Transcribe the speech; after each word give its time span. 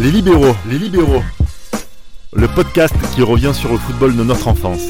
Les 0.00 0.12
libéraux, 0.12 0.54
les 0.70 0.78
libéraux. 0.78 1.24
Le 2.32 2.46
podcast 2.46 2.94
qui 3.16 3.22
revient 3.22 3.50
sur 3.52 3.72
le 3.72 3.78
football 3.78 4.14
de 4.14 4.22
notre 4.22 4.46
enfance. 4.46 4.86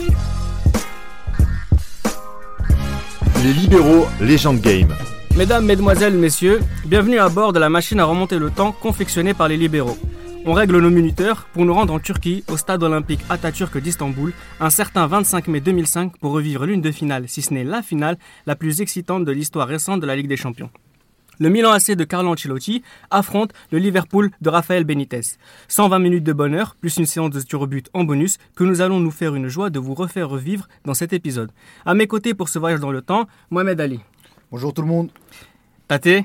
Les 3.43 3.55
libéraux, 3.55 4.07
légende 4.21 4.61
game. 4.61 4.95
Mesdames, 5.35 5.65
Mesdemoiselles, 5.65 6.13
Messieurs, 6.13 6.61
bienvenue 6.85 7.19
à 7.19 7.31
bord 7.31 7.55
de 7.55 7.59
la 7.59 7.71
machine 7.71 8.01
à 8.01 8.05
remonter 8.05 8.39
le 8.39 8.51
temps 8.51 8.73
confectionnée 8.73 9.33
par 9.33 9.49
les 9.49 9.57
libéraux. 9.57 9.97
On 10.45 10.53
règle 10.53 10.79
nos 10.79 10.91
minuteurs 10.91 11.47
pour 11.55 11.65
nous 11.65 11.73
rendre 11.73 11.95
en 11.95 12.01
Turquie, 12.01 12.45
au 12.49 12.59
stade 12.59 12.83
olympique 12.83 13.21
Atatürk 13.31 13.79
d'Istanbul, 13.79 14.35
un 14.61 14.71
certain 14.71 15.07
25 15.07 15.49
mai 15.49 15.61
2005 15.61 16.19
pour 16.19 16.33
revivre 16.33 16.67
l'une 16.67 16.83
de 16.83 16.93
finales, 16.93 17.25
si 17.29 17.41
ce 17.41 17.55
n'est 17.55 17.65
la 17.65 17.81
finale, 17.81 18.19
la 18.47 18.57
plus 18.57 18.83
excitante 18.83 19.25
de 19.25 19.33
l'histoire 19.33 19.69
récente 19.69 20.01
de 20.01 20.07
la 20.07 20.17
Ligue 20.17 20.29
des 20.29 20.37
Champions. 20.37 20.69
Le 21.41 21.49
Milan 21.51 21.71
AC 21.71 21.93
de 21.93 22.05
Carlo 22.05 22.31
Ancelotti 22.31 22.83
affronte 23.11 23.53
le 23.71 23.79
Liverpool 23.79 24.31
de 24.41 24.49
Rafael 24.49 24.85
Benitez. 24.85 25.37
120 25.69 25.99
minutes 26.01 26.25
de 26.25 26.33
bonheur, 26.33 26.75
plus 26.81 26.97
une 26.97 27.07
séance 27.07 27.31
de 27.31 27.41
turbut 27.41 27.85
en 27.95 28.05
bonus, 28.05 28.39
que 28.57 28.65
nous 28.65 28.81
allons 28.81 28.99
nous 28.99 29.13
faire 29.13 29.35
une 29.35 29.49
joie 29.49 29.71
de 29.71 29.79
vous 29.79 29.95
refaire 29.95 30.29
revivre 30.29 30.69
dans 30.85 30.95
cet 30.95 31.13
épisode. 31.13 31.53
À 31.87 31.95
mes 31.95 32.09
côtés 32.09 32.35
pour 32.35 32.49
ce 32.49 32.59
voyage 32.59 32.81
dans 32.81 32.91
le 32.91 33.03
temps, 33.03 33.29
Mohamed 33.51 33.81
Ali. 33.81 34.01
Bonjour 34.51 34.75
tout 34.75 34.83
le 34.83 34.89
monde. 34.89 35.11
Tate. 35.87 36.25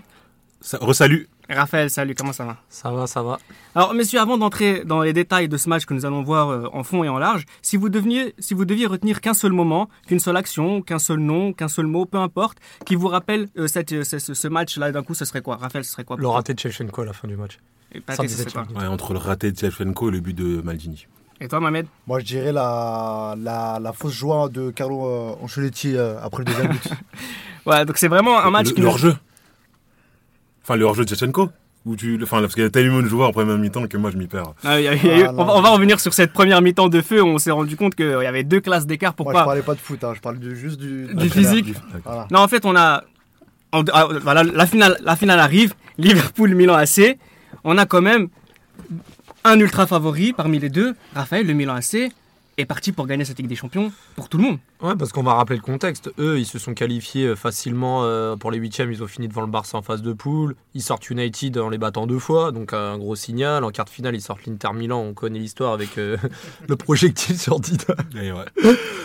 Resalut. 0.81 1.27
Raphaël, 1.49 1.89
salut, 1.89 2.15
comment 2.15 2.31
ça 2.33 2.45
va? 2.45 2.57
Ça 2.69 2.89
va, 2.91 3.05
ça 3.05 3.21
va. 3.21 3.37
Alors, 3.75 3.93
messieurs, 3.93 4.19
avant 4.19 4.37
d'entrer 4.37 4.83
dans 4.85 5.01
les 5.01 5.11
détails 5.11 5.49
de 5.49 5.57
ce 5.57 5.67
match 5.67 5.85
que 5.85 5.93
nous 5.93 6.05
allons 6.05 6.23
voir 6.23 6.49
euh, 6.49 6.69
en 6.71 6.83
fond 6.83 7.03
et 7.03 7.09
en 7.09 7.17
large, 7.17 7.45
si 7.61 7.75
vous, 7.75 7.89
deveniez, 7.89 8.33
si 8.39 8.53
vous 8.53 8.63
deviez 8.65 8.85
retenir 8.87 9.19
qu'un 9.19 9.33
seul 9.33 9.51
moment, 9.51 9.89
qu'une 10.07 10.19
seule 10.19 10.37
action, 10.37 10.81
qu'un 10.81 10.99
seul 10.99 11.19
nom, 11.19 11.51
qu'un 11.51 11.67
seul 11.67 11.85
mot, 11.85 12.05
peu 12.05 12.17
importe, 12.17 12.59
qui 12.85 12.95
vous 12.95 13.09
rappelle 13.09 13.49
euh, 13.57 13.67
cette, 13.67 13.91
euh, 13.91 14.03
ce, 14.05 14.19
ce 14.19 14.47
match-là 14.47 14.91
d'un 14.93 15.03
coup, 15.03 15.13
ce 15.13 15.25
serait 15.25 15.41
quoi? 15.41 15.57
Raphaël, 15.57 15.83
ce 15.83 15.91
serait 15.91 16.05
quoi? 16.05 16.15
Le 16.17 16.27
raté 16.27 16.53
de 16.53 16.59
Shevchenko 16.59 17.01
à 17.01 17.05
la 17.05 17.13
fin 17.13 17.27
du 17.27 17.35
match. 17.35 17.59
Et 17.93 17.99
Tate, 18.01 18.27
ce 18.29 18.37
serait 18.37 18.51
quoi 18.51 18.65
Ouais, 18.81 18.87
entre 18.87 19.11
le 19.13 19.19
raté 19.19 19.51
de 19.51 19.57
Shevchenko 19.59 20.09
et 20.09 20.11
le 20.13 20.19
but 20.21 20.33
de 20.35 20.61
Maldini. 20.61 21.07
Et 21.41 21.49
toi, 21.49 21.59
Mohamed? 21.59 21.87
Moi 22.07 22.19
je 22.19 22.25
dirais 22.25 22.53
la, 22.53 23.35
la, 23.37 23.79
la 23.81 23.91
fausse 23.91 24.13
joie 24.13 24.47
de 24.47 24.69
Carlo 24.71 25.05
euh, 25.05 25.35
Ancelotti 25.43 25.97
euh, 25.97 26.15
après 26.21 26.39
le 26.39 26.45
deuxième 26.45 26.71
but. 26.71 26.89
Ouais, 27.65 27.85
donc 27.85 27.97
c'est 27.97 28.07
vraiment 28.09 28.39
un 28.39 28.49
match 28.49 28.67
le, 28.67 28.71
qui 28.73 28.79
le 28.81 28.85
nous- 28.85 28.91
hors-jeu. 28.91 29.15
Enfin, 30.63 30.75
le 30.77 30.85
hors-jeu 30.85 31.03
de 31.05 31.09
Shevchenko. 31.09 31.49
Où 31.85 31.97
tu, 31.97 32.17
enfin, 32.23 32.39
parce 32.39 32.53
qu'il 32.53 32.63
y 32.63 32.65
a 32.65 32.69
tellement 32.69 33.01
de 33.01 33.07
joueurs 33.07 33.27
en 33.27 33.33
première 33.33 33.57
mi-temps 33.57 33.87
que 33.87 33.97
moi 33.97 34.09
je 34.09 34.15
m'y 34.15 34.27
perds. 34.27 34.53
Ah, 34.63 34.79
il 34.79 34.85
y 34.85 34.87
a- 34.87 34.93
il 34.95 35.05
y 35.05 35.09
a 35.09 35.17
eu- 35.19 35.23
Ah, 35.27 35.33
on, 35.37 35.43
va, 35.43 35.55
on 35.57 35.61
va 35.61 35.69
revenir 35.71 35.99
sur 35.99 36.13
cette 36.13 36.31
première 36.31 36.61
mi-temps 36.61 36.87
de 36.87 37.01
feu. 37.01 37.21
On 37.21 37.37
s'est 37.39 37.51
rendu 37.51 37.75
compte 37.75 37.93
qu'il 37.93 38.07
y 38.07 38.25
avait 38.25 38.45
deux 38.45 38.61
classes 38.61 38.85
d'écart. 38.87 39.09
Moi 39.09 39.15
je 39.17 39.17
Pourquoi 39.17 39.43
parlais 39.43 39.61
pas 39.63 39.73
de 39.73 39.79
foot, 39.81 40.01
hein, 40.01 40.13
je 40.15 40.21
parlais 40.21 40.39
de- 40.39 40.55
juste 40.55 40.79
du, 40.79 41.07
Du 41.13 41.29
physique 41.29 41.73
Voilà. 42.05 42.25
Non, 42.31 42.39
en 42.39 42.47
fait, 42.47 42.65
on 42.65 42.73
a. 42.77 43.03
on- 43.73 43.83
ah, 43.91 44.07
voilà, 44.21 44.43
la 44.43 44.65
finale, 44.65 44.97
la 45.03 45.17
finale 45.17 45.41
arrive. 45.41 45.73
Liverpool-Milan 45.97 46.75
AC. 46.75 47.17
On 47.65 47.77
a 47.77 47.85
quand 47.85 48.01
même 48.01 48.29
un 49.43 49.59
ultra 49.59 49.85
favori 49.85 50.31
parmi 50.31 50.59
les 50.59 50.69
deux. 50.69 50.95
Raphaël, 51.13 51.45
le 51.45 51.53
Milan 51.53 51.75
AC, 51.75 52.09
est 52.57 52.65
parti 52.65 52.91
pour 52.91 53.07
gagner 53.07 53.25
cette 53.25 53.37
Ligue 53.37 53.47
des 53.47 53.55
Champions 53.55 53.91
pour 54.15 54.29
tout 54.29 54.37
le 54.37 54.43
monde. 54.43 54.57
Ouais, 54.81 54.95
parce 54.95 55.11
qu'on 55.11 55.23
va 55.23 55.33
rappeler 55.33 55.55
le 55.55 55.61
contexte. 55.61 56.11
Eux, 56.19 56.37
ils 56.39 56.45
se 56.45 56.59
sont 56.59 56.73
qualifiés 56.73 57.25
euh, 57.27 57.35
facilement 57.35 58.03
euh, 58.03 58.35
pour 58.35 58.51
les 58.51 58.57
huitièmes. 58.59 58.91
Ils 58.91 59.01
ont 59.01 59.07
fini 59.07 59.27
devant 59.27 59.41
le 59.41 59.47
Barça 59.47 59.77
en 59.77 59.81
phase 59.81 60.01
de 60.01 60.13
poule. 60.13 60.55
Ils 60.75 60.81
sortent 60.83 61.09
United 61.09 61.57
en 61.57 61.69
les 61.69 61.77
battant 61.77 62.05
deux 62.05 62.19
fois, 62.19 62.51
donc 62.51 62.73
un 62.73 62.97
gros 62.97 63.15
signal. 63.15 63.63
En 63.63 63.71
quart 63.71 63.85
de 63.85 63.89
finale, 63.89 64.13
ils 64.15 64.21
sortent 64.21 64.45
l'Inter 64.45 64.69
Milan. 64.75 64.99
On 65.01 65.13
connaît 65.13 65.39
l'histoire 65.39 65.73
avec 65.73 65.97
euh, 65.97 66.17
le 66.67 66.75
projectile 66.75 67.37
sur 67.39 67.59
Dida. 67.59 67.95
Et 68.21 68.31
ouais. 68.31 68.45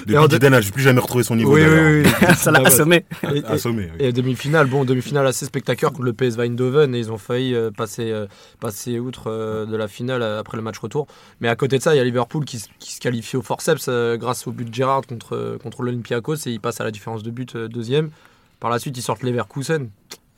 Et 0.09 0.17
en 0.19 0.27
Depuis 0.27 0.71
plus 0.73 0.83
jamais 0.83 1.01
retrouvé 1.01 1.25
son 1.25 1.37
niveau. 1.37 1.55
Oui, 1.55 1.63
oui, 1.65 2.03
oui. 2.05 2.35
Ça 2.37 2.51
l'a 2.51 2.61
assommé. 2.61 3.05
Et- 3.33 3.39
et- 3.39 3.45
Assommé. 3.47 3.91
oui. 3.99 4.07
Et 4.07 4.13
demi-finale, 4.13 4.67
bon, 4.67 4.85
demi-finale 4.85 5.27
assez 5.27 5.47
spectaculaire 5.47 5.93
contre 5.93 6.05
le 6.05 6.13
PSV 6.13 6.45
Eindhoven 6.45 6.95
et 6.95 6.99
ils 6.99 7.11
ont 7.13 7.19
failli 7.19 7.55
euh, 7.55 7.71
passer, 7.71 8.11
euh, 8.11 8.27
passer 8.61 8.99
outre 8.99 9.25
euh, 9.29 9.65
de 9.67 9.77
la 9.77 9.89
finale 9.89 10.23
après 10.23 10.57
le 10.57 10.63
match 10.63 10.79
retour. 10.79 11.07
Mais 11.41 11.49
à 11.49 11.57
côté 11.57 11.79
de 11.79 11.83
ça, 11.83 11.95
il 11.95 11.99
y 11.99 12.01
a 12.01 12.05
Liverpool 12.05 12.45
qui, 12.45 12.63
qui 12.79 12.93
se 12.93 13.01
qualifie 13.01 13.37
au 13.39 13.43
forceps 13.43 13.87
euh, 13.89 14.17
grâce 14.17 14.47
au 14.47 14.53
but 14.53 14.69
de 14.69 14.75
Gerrard 14.75 15.07
contre, 15.07 15.57
contre 15.63 15.83
l'Olympiakos 15.83 16.37
et 16.47 16.51
ils 16.51 16.61
passent 16.61 16.81
à 16.81 16.85
la 16.85 16.91
différence 16.91 17.23
de 17.23 17.31
but 17.31 17.57
euh, 17.57 17.69
deuxième. 17.69 18.11
Par 18.61 18.71
la 18.71 18.79
suite, 18.79 18.97
ils 18.99 19.03
sortent 19.03 19.23
Leverkusen 19.23 19.89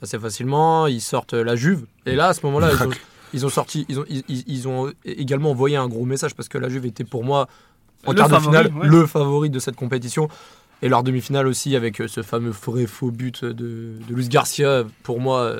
assez 0.01 0.17
facilement, 0.17 0.87
ils 0.87 1.01
sortent 1.01 1.33
euh, 1.33 1.43
la 1.43 1.55
Juve 1.55 1.85
et 2.05 2.15
là, 2.15 2.27
à 2.29 2.33
ce 2.33 2.45
moment-là, 2.45 2.71
ils 2.73 2.87
ont, 2.87 2.91
ils 3.33 3.45
ont 3.45 3.49
sorti, 3.49 3.85
ils 3.89 3.99
ont, 3.99 4.05
ils, 4.09 4.23
ils- 4.29 4.43
ils 4.47 4.67
ont 4.67 4.91
également 5.05 5.51
envoyé 5.51 5.75
un 5.75 5.87
gros 5.87 6.05
message 6.05 6.33
parce 6.35 6.47
que 6.49 6.57
la 6.57 6.69
Juve 6.69 6.85
était 6.85 7.03
pour 7.03 7.23
moi 7.23 7.47
en 8.07 8.11
Le 8.13 8.17
quart 8.17 8.29
de 8.29 8.33
favori, 8.33 8.47
finale 8.57 8.73
ouais. 8.73 8.87
le 8.87 9.05
favori 9.05 9.49
de 9.49 9.59
cette 9.59 9.75
compétition. 9.75 10.27
Et 10.83 10.89
leur 10.89 11.03
demi-finale 11.03 11.45
aussi 11.45 11.75
avec 11.75 12.01
ce 12.07 12.23
fameux 12.23 12.49
vrai 12.49 12.87
faux 12.87 13.11
but 13.11 13.45
de, 13.45 13.51
de 13.53 14.15
Luis 14.15 14.27
Garcia. 14.29 14.83
Pour 15.03 15.19
moi, 15.19 15.57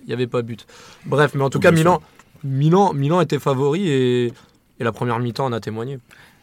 il 0.00 0.06
n'y 0.06 0.14
avait 0.14 0.26
pas 0.26 0.40
but. 0.40 0.66
Bref, 1.04 1.32
mais 1.34 1.42
en 1.44 1.50
tout 1.50 1.60
cas. 1.60 1.70
Milan, 1.72 2.00
Milan, 2.42 2.94
Milan 2.94 3.20
était 3.20 3.38
favori 3.38 3.86
et, 3.86 4.26
et 4.28 4.84
la 4.84 4.90
première 4.92 5.18
mi-temps 5.18 5.44
en 5.44 5.52
a 5.52 5.60
témoigné. 5.60 5.98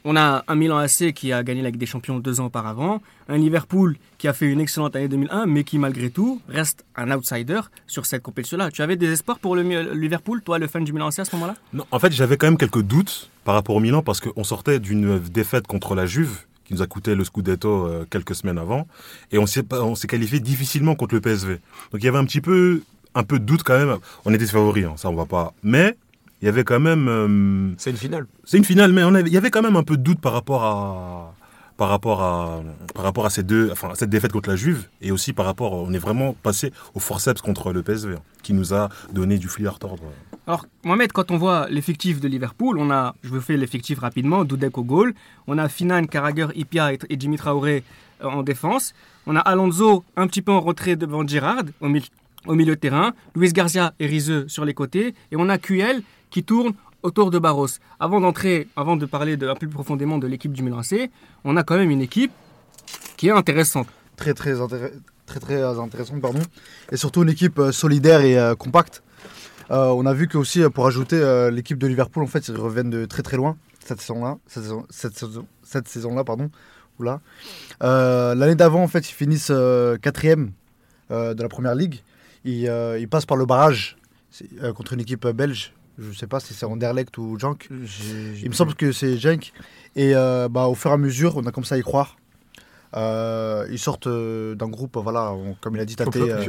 On 0.05 0.15
a 0.15 0.43
un 0.47 0.55
Milan 0.55 0.77
AC 0.77 1.13
qui 1.13 1.33
a 1.33 1.43
gagné 1.43 1.61
la 1.61 1.69
Ligue 1.69 1.79
des 1.79 1.85
Champions 1.85 2.19
deux 2.19 2.39
ans 2.39 2.45
auparavant, 2.45 3.01
un 3.27 3.37
Liverpool 3.37 3.97
qui 4.17 4.29
a 4.29 4.33
fait 4.33 4.45
une 4.45 4.61
excellente 4.61 4.95
année 4.95 5.09
2001, 5.09 5.45
mais 5.45 5.63
qui 5.65 5.77
malgré 5.77 6.09
tout 6.09 6.41
reste 6.47 6.85
un 6.95 7.11
outsider 7.11 7.59
sur 7.85 8.05
cette 8.05 8.23
compétition-là. 8.23 8.71
Tu 8.71 8.81
avais 8.81 8.95
des 8.95 9.11
espoirs 9.11 9.39
pour 9.39 9.55
le 9.57 9.61
Liverpool, 9.93 10.41
toi, 10.41 10.57
le 10.57 10.67
fan 10.67 10.85
du 10.85 10.93
Milan 10.93 11.07
AC 11.07 11.19
à 11.19 11.25
ce 11.25 11.35
moment-là? 11.35 11.55
Non, 11.73 11.85
en 11.91 11.99
fait, 11.99 12.13
j'avais 12.13 12.37
quand 12.37 12.47
même 12.47 12.57
quelques 12.57 12.81
doutes 12.81 13.29
par 13.43 13.55
rapport 13.55 13.75
au 13.75 13.79
Milan 13.81 14.01
parce 14.01 14.21
qu'on 14.21 14.43
sortait 14.45 14.79
d'une 14.79 15.19
défaite 15.19 15.67
contre 15.67 15.95
la 15.95 16.05
Juve 16.05 16.45
qui 16.63 16.73
nous 16.75 16.81
a 16.81 16.87
coûté 16.87 17.13
le 17.15 17.23
Scudetto 17.25 17.87
euh, 17.87 18.05
quelques 18.09 18.35
semaines 18.35 18.57
avant 18.59 18.87
et 19.31 19.37
on 19.39 19.45
s'est 19.47 19.63
pas- 19.63 19.81
on 19.83 19.95
s'est 19.95 20.07
qualifié 20.07 20.39
difficilement 20.39 20.95
contre 20.95 21.15
le 21.15 21.21
PSV. 21.21 21.53
Donc 21.91 22.01
il 22.01 22.03
y 22.03 22.07
avait 22.07 22.19
un 22.19 22.25
petit 22.25 22.41
peu 22.41 22.83
un 23.15 23.23
peu 23.23 23.39
de 23.39 23.43
doute 23.43 23.63
quand 23.63 23.77
même. 23.77 23.97
On 24.23 24.33
était 24.33 24.45
favoris, 24.45 24.85
hein, 24.85 24.93
ça 24.95 25.09
on 25.09 25.15
va 25.15 25.25
pas. 25.25 25.53
Mais 25.63 25.97
il 26.41 26.45
y 26.45 26.49
avait 26.49 26.63
quand 26.63 26.79
même 26.79 27.07
euh, 27.07 27.73
C'est 27.77 27.89
une 27.91 27.97
finale. 27.97 28.27
c'est 28.45 28.57
une 28.57 28.65
finale, 28.65 28.93
mais 28.93 29.03
on 29.03 29.13
avait- 29.15 29.29
il 29.29 29.33
y 29.33 29.37
avait 29.37 29.51
quand 29.51 29.61
même 29.61 29.75
un 29.75 29.83
peu 29.83 29.97
de 29.97 30.03
doute 30.03 30.19
par 30.21 30.33
rapport 30.33 30.63
à 30.63 31.35
par 31.77 31.87
rapport 31.87 32.21
à 32.21 32.61
par 32.93 33.03
rapport 33.05 33.25
à 33.25 33.29
ces 33.29 33.41
deux 33.43 33.69
enfin 33.71 33.89
à 33.91 33.95
cette 33.95 34.09
défaite 34.09 34.33
contre 34.33 34.49
la 34.49 34.57
Juve 34.57 34.89
et 35.01 35.11
aussi 35.11 35.31
par 35.31 35.45
rapport 35.45 35.71
on 35.71 35.93
est 35.93 35.97
vraiment 35.97 36.33
passé 36.33 36.73
au 36.93 36.99
forceps 36.99 37.41
contre 37.41 37.71
le 37.71 37.83
PSV 37.83 38.15
hein, 38.15 38.19
qui 38.43 38.51
nous 38.53 38.73
a 38.73 38.89
donné 39.13 39.37
du 39.37 39.47
fil 39.47 39.65
à 39.65 39.71
retordre. 39.71 40.03
Alors, 40.45 40.65
Mohamed, 40.83 41.11
quand 41.13 41.29
on 41.31 41.37
voit 41.37 41.67
l'effectif 41.69 42.19
de 42.19 42.27
Liverpool, 42.27 42.79
on 42.79 42.89
a, 42.89 43.13
je 43.23 43.29
vous 43.29 43.39
fais 43.39 43.55
l'effectif 43.55 43.99
rapidement, 43.99 44.43
Dudek 44.45 44.77
au 44.79 44.83
goal, 44.83 45.13
on 45.47 45.57
a 45.59 45.69
Finan, 45.69 46.05
Carragher, 46.07 46.47
Ipia 46.55 46.91
et, 46.93 46.99
et 47.07 47.17
Jimmy 47.19 47.37
Traoré 47.37 47.83
euh, 48.23 48.27
en 48.27 48.41
défense, 48.41 48.93
on 49.27 49.35
a 49.35 49.39
Alonso 49.41 50.03
un 50.17 50.25
petit 50.27 50.41
peu 50.41 50.51
en 50.51 50.59
retrait 50.59 50.95
devant 50.95 51.25
Girard 51.25 51.61
au, 51.81 51.87
mil- 51.87 52.03
au 52.47 52.55
milieu 52.55 52.75
de 52.75 52.79
terrain, 52.79 53.13
Luis 53.35 53.53
Garcia 53.53 53.93
et 53.99 54.07
Rizeux 54.07 54.45
sur 54.47 54.65
les 54.65 54.73
côtés, 54.73 55.13
et 55.31 55.35
on 55.37 55.47
a 55.49 55.57
QL 55.59 56.01
qui 56.29 56.43
tourne 56.43 56.73
autour 57.03 57.31
de 57.31 57.39
Barros. 57.39 57.67
Avant 57.99 58.19
d'entrer, 58.21 58.67
avant 58.75 58.95
de 58.95 59.05
parler 59.05 59.33
un 59.33 59.55
peu 59.55 59.67
plus 59.67 59.69
profondément 59.69 60.17
de 60.17 60.27
l'équipe 60.27 60.51
du 60.51 60.63
Milan 60.63 60.81
on 61.43 61.57
a 61.57 61.63
quand 61.63 61.77
même 61.77 61.91
une 61.91 62.01
équipe 62.01 62.31
qui 63.17 63.27
est 63.27 63.31
intéressante. 63.31 63.87
Très 64.15 64.33
très, 64.33 64.55
très 65.25 65.39
très 65.39 65.61
euh, 65.61 65.79
intéressante 65.79 66.21
pardon. 66.21 66.39
Et 66.91 66.97
surtout 66.97 67.23
une 67.23 67.29
équipe 67.29 67.59
euh, 67.59 67.71
solidaire 67.71 68.21
et 68.21 68.37
euh, 68.37 68.55
compacte. 68.55 69.03
On 69.71 70.07
a 70.07 70.13
vu 70.13 70.27
que 70.27 70.35
aussi 70.39 70.67
pour 70.73 70.87
ajouter 70.87 71.19
l'équipe 71.51 71.77
de 71.77 71.85
Liverpool 71.85 72.23
en 72.23 72.27
fait 72.27 72.47
ils 72.47 72.57
reviennent 72.57 72.89
de 72.89 73.05
très 73.05 73.21
très 73.21 73.37
loin 73.37 73.55
cette 73.85 74.01
saison-là, 74.01 74.39
cette 74.47 74.63
saison, 74.63 74.87
cette 74.89 75.15
saison, 75.15 75.45
cette 75.61 75.87
saison-là 75.87 76.23
pardon. 76.23 76.49
L'année 77.79 78.55
d'avant 78.55 78.81
en 78.81 78.87
fait 78.87 79.07
ils 79.07 79.13
finissent 79.13 79.51
quatrième 80.01 80.53
de 81.11 81.39
la 81.39 81.49
première 81.49 81.75
ligue. 81.75 82.01
Ils, 82.45 83.07
passent 83.11 83.27
par 83.27 83.37
le 83.37 83.45
barrage 83.45 83.95
contre 84.73 84.93
une 84.93 85.01
équipe 85.01 85.27
belge. 85.27 85.71
Je 85.99 86.17
sais 86.17 86.27
pas 86.27 86.39
si 86.39 86.53
c'est 86.53 86.65
Anderlecht 86.65 87.17
ou 87.17 87.37
Jank. 87.37 87.67
Il 87.69 88.49
me 88.49 88.53
semble 88.53 88.73
que 88.75 88.91
c'est 88.91 89.17
Jenk. 89.17 89.51
Et 89.95 90.15
euh, 90.15 90.47
bah, 90.49 90.67
au 90.67 90.75
fur 90.75 90.91
et 90.91 90.93
à 90.93 90.97
mesure, 90.97 91.37
on 91.37 91.45
a 91.45 91.51
comme 91.51 91.65
ça 91.65 91.75
à 91.75 91.77
y 91.77 91.81
croire. 91.81 92.17
Euh, 92.95 93.67
ils 93.71 93.79
sortent 93.79 94.07
euh, 94.07 94.55
d'un 94.55 94.67
groupe, 94.67 94.97
voilà, 94.97 95.31
on- 95.31 95.55
comme 95.61 95.75
il 95.75 95.79
a 95.79 95.85
dit 95.85 95.95
Tate, 95.95 96.15
euh, 96.15 96.45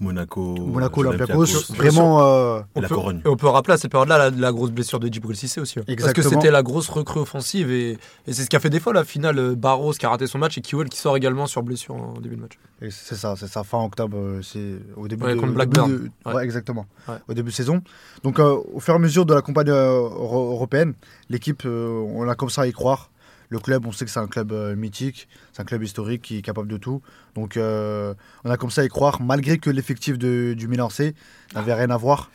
Monaco, 0.00 0.54
Monaco, 0.56 1.00
Olympiakos. 1.00 1.72
Vraiment, 1.74 2.24
euh, 2.24 2.60
et 2.76 2.80
la 2.80 2.88
peut, 2.88 2.94
Corogne. 2.94 3.20
et 3.24 3.28
on 3.28 3.36
peut 3.36 3.48
rappeler 3.48 3.74
à 3.74 3.76
cette 3.76 3.90
période-là 3.90 4.16
la, 4.18 4.30
la 4.30 4.52
grosse 4.52 4.70
blessure 4.70 5.00
de 5.00 5.08
Djibril 5.12 5.36
Cissé 5.36 5.60
aussi. 5.60 5.80
hein. 5.80 5.82
Parce 5.98 6.12
que 6.12 6.22
c'était 6.22 6.50
la 6.50 6.62
grosse 6.62 6.88
recrue 6.88 7.20
offensive 7.20 7.70
et, 7.70 7.90
et 8.26 8.32
c'est 8.32 8.44
ce 8.44 8.48
qui 8.48 8.56
a 8.56 8.60
fait 8.60 8.70
des 8.70 8.80
fois 8.80 8.92
la 8.92 9.04
finale 9.04 9.56
Barros 9.56 9.92
qui 9.92 10.06
a 10.06 10.10
raté 10.10 10.26
son 10.26 10.38
match 10.38 10.56
et 10.56 10.60
Kiwell 10.60 10.88
qui 10.88 10.98
sort 10.98 11.16
également 11.16 11.46
sur 11.46 11.62
blessure 11.62 11.96
en 11.96 12.14
début 12.20 12.36
de 12.36 12.42
match. 12.42 12.52
et 12.80 12.90
c'est 12.90 13.16
ça, 13.16 13.34
c'est 13.36 13.48
ça, 13.48 13.62
fin 13.64 13.82
octobre, 13.82 14.16
c'est 14.42 14.76
au 14.96 15.08
début 15.08 15.24
Ouais, 15.24 15.34
de, 15.34 15.40
contre 15.40 15.52
au 15.52 15.54
Blackburn. 15.56 15.90
début 15.90 16.04
de- 16.24 16.28
Ouais. 16.30 16.34
ouais, 16.36 16.44
exactement, 16.44 16.86
Ouais. 17.08 17.16
au 17.28 17.34
début 17.34 17.50
de 17.50 17.54
saison. 17.54 17.82
Donc, 18.22 18.38
euh, 18.38 18.56
au 18.72 18.80
fur 18.80 18.94
et 18.94 18.96
à 18.96 19.00
mesure 19.00 19.26
de 19.26 19.34
la 19.34 19.42
campagne 19.42 19.68
euh, 19.70 19.90
euro- 20.00 20.52
européenne, 20.52 20.94
l'équipe, 21.28 21.64
euh, 21.66 21.88
on 22.14 22.26
a 22.28 22.34
comme 22.36 22.48
ça 22.50 22.62
à 22.62 22.66
y 22.66 22.72
croire. 22.72 23.10
Le 23.50 23.58
club, 23.58 23.86
on 23.86 23.92
sait 23.92 24.04
que 24.04 24.10
c'est 24.10 24.20
un 24.20 24.26
club 24.26 24.52
euh, 24.52 24.74
mythique, 24.74 25.28
c'est 25.52 25.62
un 25.62 25.64
club 25.64 25.82
historique 25.82 26.22
qui 26.22 26.38
est 26.38 26.42
capable 26.42 26.68
de 26.68 26.76
tout. 26.76 27.02
Donc, 27.34 27.56
euh, 27.56 28.14
on 28.44 28.50
a 28.50 28.56
comme 28.56 28.70
ça 28.70 28.82
à 28.82 28.84
y 28.84 28.88
croire, 28.88 29.20
malgré 29.20 29.58
que 29.58 29.70
l'effectif 29.70 30.18
du 30.18 30.68
Milan 30.68 30.88
C 30.88 31.14
n'avait 31.54 31.74
rien 31.74 31.90
à 31.90 31.96
voir 31.96 32.30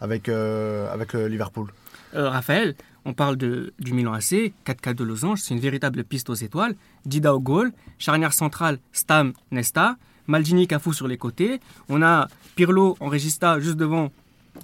avec, 0.00 0.28
euh, 0.28 0.92
avec 0.92 1.12
Liverpool. 1.14 1.72
Raphaël, 2.12 2.74
on 3.04 3.12
parle 3.12 3.36
du 3.36 3.92
Milan 3.92 4.12
AC, 4.12 4.52
4-4 4.64 4.94
de 4.94 5.04
losange, 5.04 5.40
c'est 5.40 5.54
une 5.54 5.60
véritable 5.60 6.04
piste 6.04 6.30
aux 6.30 6.34
étoiles. 6.34 6.74
Dida 7.04 7.34
au 7.34 7.40
goal, 7.40 7.72
charnière 7.98 8.32
centrale, 8.32 8.78
Stam, 8.92 9.32
Nesta, 9.50 9.96
Maldini, 10.26 10.66
Cafu 10.66 10.92
sur 10.92 11.08
les 11.08 11.16
côtés. 11.16 11.60
On 11.88 12.02
a 12.02 12.28
Pirlo 12.54 12.96
en 13.00 13.08
régista 13.08 13.60
juste 13.60 13.76
devant 13.76 14.10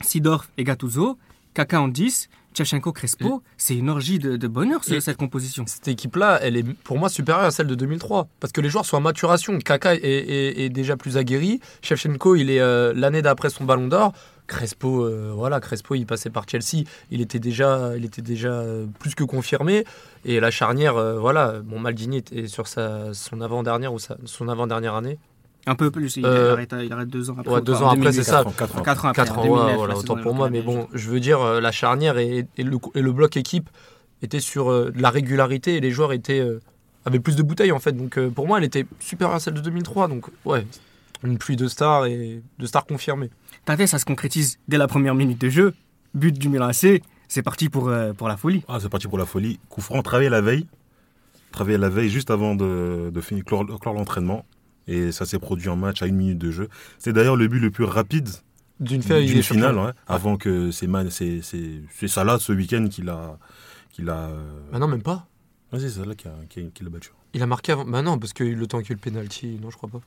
Sidorf 0.03 0.51
et 0.59 0.65
Gattuso. 0.65 1.19
Kaka 1.55 1.81
en 1.81 1.89
10, 1.89 2.29
Tchachenko, 2.55 2.93
Crespo, 2.93 3.43
c'est 3.57 3.77
une 3.77 3.91
orgie 3.91 4.19
de, 4.19 4.37
de 4.37 4.49
bonheur 4.49 4.85
ce- 4.85 4.95
Et- 4.95 5.01
cette 5.01 5.17
composition. 5.17 5.65
Cette 5.67 5.89
équipe-là, 5.89 6.39
elle 6.43 6.57
est 6.57 6.63
pour 6.63 6.99
moi 6.99 7.09
supérieure 7.09 7.45
à 7.47 7.51
celle 7.51 7.67
de 7.67 7.75
2003. 7.75 8.29
Parce 8.41 8.53
que 8.53 8.61
les 8.61 8.69
joueurs 8.71 8.87
sont 8.87 8.97
à 8.97 9.01
maturation. 9.01 9.59
Kaka 9.59 9.95
est, 9.95 9.99
est- 10.03 10.61
est 10.65 10.69
déjà 10.71 10.97
plus 10.97 11.17
aguerri. 11.17 11.61
Shevchenko, 11.83 12.37
il 12.37 12.51
est 12.51 12.61
euh, 12.61 12.93
l'année 12.95 13.23
d'après 13.23 13.51
son 13.51 13.65
ballon 13.65 13.89
d'or. 13.89 14.13
Crespo, 14.47 15.05
euh, 15.05 15.33
voilà, 15.35 15.59
Crespo, 15.59 15.95
il 15.95 16.05
passait 16.07 16.29
par 16.31 16.45
Chelsea. 16.49 16.85
Il 17.11 17.21
était 17.23 17.39
déjà, 17.39 17.93
il 17.97 18.05
était 18.05 18.21
déjà 18.23 18.53
euh, 18.53 18.87
plus 18.99 19.15
que 19.15 19.25
confirmé. 19.25 19.85
Et 20.27 20.39
la 20.39 20.51
charnière, 20.51 20.97
euh, 20.97 21.19
voilà, 21.19 21.61
bon, 21.65 21.81
Maldini 21.81 22.19
était 22.19 22.47
sur 22.47 22.69
sa, 22.69 23.15
son 23.15 23.41
avant-dernière 23.41 23.93
ou 23.95 23.99
sa- 23.99 24.19
son 24.27 24.49
avant-dernière 24.49 24.95
année. 24.95 25.19
Un 25.67 25.75
peu 25.77 25.91
plus, 25.91 26.17
il, 26.17 26.27
Euh, 26.27 26.53
arrête, 26.53 26.75
il 26.83 26.93
arrête 26.93 27.09
deux 27.09 27.31
ans 27.31 27.37
après. 27.39 27.55
ouais, 27.55 27.61
deux 27.63 27.75
ans 27.75 27.87
après, 27.89 27.97
2008. 27.97 28.13
c'est 28.13 28.23
ça. 28.25 28.45
4 28.45 28.49
ans, 28.49 28.53
4 28.53 28.77
ans. 28.79 28.83
4 28.83 29.05
ans 29.05 29.09
après. 29.09 29.25
4 29.25 29.39
en 29.39 29.41
ans, 29.41 29.45
2009, 29.45 29.67
ouais, 29.71 29.77
voilà, 29.77 29.95
la 29.95 29.99
autant 30.01 30.17
pour 30.17 30.35
moi. 30.35 30.51
Mais 30.51 30.61
bon, 30.63 30.89
je 30.93 31.09
veux 31.11 31.21
dire, 31.21 31.41
euh, 31.41 31.61
la 31.61 31.73
charnière 31.73 32.19
et, 32.19 32.47
et 32.57 32.63
le, 32.63 32.77
et 32.95 33.01
le 33.01 33.13
bloc 33.13 33.37
équipe 33.37 33.71
étaient 34.23 34.41
sur 34.41 34.71
euh, 34.71 34.91
de 34.95 35.01
la 35.01 35.11
régularité 35.11 35.77
et 35.77 35.81
les 35.81 35.91
joueurs 35.91 36.13
étaient, 36.13 36.41
euh, 36.41 36.61
avaient 37.07 37.21
plus 37.21 37.37
de 37.37 37.43
bouteilles 37.43 37.73
en 37.73 37.79
fait. 37.79 37.93
Donc 37.93 38.19
euh, 38.19 38.29
pour 38.31 38.47
moi, 38.47 38.59
elle 38.59 38.65
était 38.65 38.85
supérieure 39.01 39.37
à 39.37 39.41
celle 39.41 39.55
de 39.55 39.61
2003. 39.61 40.09
Donc 40.09 40.27
ouais, 40.45 40.67
une 41.23 41.39
pluie 41.39 41.57
de 41.57 41.67
stars 41.69 42.07
et 42.07 42.43
de 42.59 42.67
stars 42.67 42.85
confirmées. 42.85 43.31
Tate, 43.65 43.87
ça 43.87 43.99
se 43.99 44.05
concrétise 44.05 44.59
dès 44.69 44.77
la 44.77 44.87
première 44.89 45.15
minute 45.15 45.41
de 45.41 45.49
jeu. 45.49 45.73
But 46.13 46.39
du 46.39 46.49
Milan 46.51 46.67
AC, 46.69 47.03
c'est 47.29 47.43
parti 47.43 47.71
pour, 47.71 47.89
euh, 47.89 48.13
pour 48.13 48.29
la 48.29 48.37
folie. 48.37 48.63
Ah, 48.69 48.79
c'est 48.81 48.91
parti 48.91 49.09
pour 49.09 49.17
la 49.19 49.25
folie. 49.27 49.59
Coup 49.71 49.81
franc, 49.81 50.03
travailler 50.03 50.29
la 50.29 50.43
veille. 50.43 50.67
Travailler 51.53 51.79
la 51.79 51.89
veille 51.89 52.09
juste 52.11 52.31
avant 52.31 52.55
de, 52.55 53.11
de 53.13 53.21
finir, 53.21 53.45
clore, 53.45 53.65
clore 53.81 53.95
l'entraînement. 53.95 54.45
Et 54.87 55.13
ça 55.13 55.25
s'est 55.27 55.39
produit 55.39 55.69
en 55.69 55.77
match 55.77 56.03
à 56.03 56.07
une 56.07 56.17
minute 56.17 56.39
de 56.39 56.51
jeu. 56.51 56.69
C'est 56.99 57.13
d'ailleurs 57.13 57.37
le 57.37 57.49
but 57.49 57.61
le 57.61 57.71
plus 57.71 57.85
rapide 57.85 58.29
D'une 58.81 59.03
finale, 59.03 59.77
ouais, 59.79 59.93
avant 60.09 60.37
que 60.37 60.71
c'est 60.71 60.87
Man- 60.87 61.11
c'est 61.11 61.41
c'est 61.43 61.81
c'est 61.95 62.09
Salah 62.09 62.39
ce 62.39 62.53
week-end 62.53 62.87
qui 62.91 63.03
l'a 63.03 63.39
qui 63.93 64.03
l'a. 64.03 64.29
euh, 64.29 64.61
Bah 64.73 64.79
non, 64.79 64.89
même 64.89 65.03
pas. 65.03 65.27
ouais, 65.73 65.79
c'est 65.79 65.89
Salah 65.91 66.15
qui 66.15 66.27
a 66.29 66.33
qui, 66.49 66.61
a- 66.61 66.71
qui 66.75 66.83
l'a 66.85 66.91
battu. 66.91 67.11
Il 67.35 67.43
a 67.43 67.47
marqué 67.47 67.73
avant. 67.73 67.85
Bah 67.85 68.03
non, 68.03 68.19
parce 68.19 68.33
que 68.33 68.45
le 68.45 68.67
temps 68.67 68.79
qu'il 68.81 68.89
y 68.89 68.93
a 68.93 68.95
eu 68.95 69.01
le 69.05 69.11
penalty, 69.11 69.59
non, 69.63 69.71
je 69.71 69.77
crois 69.77 69.89
pas. 69.89 70.01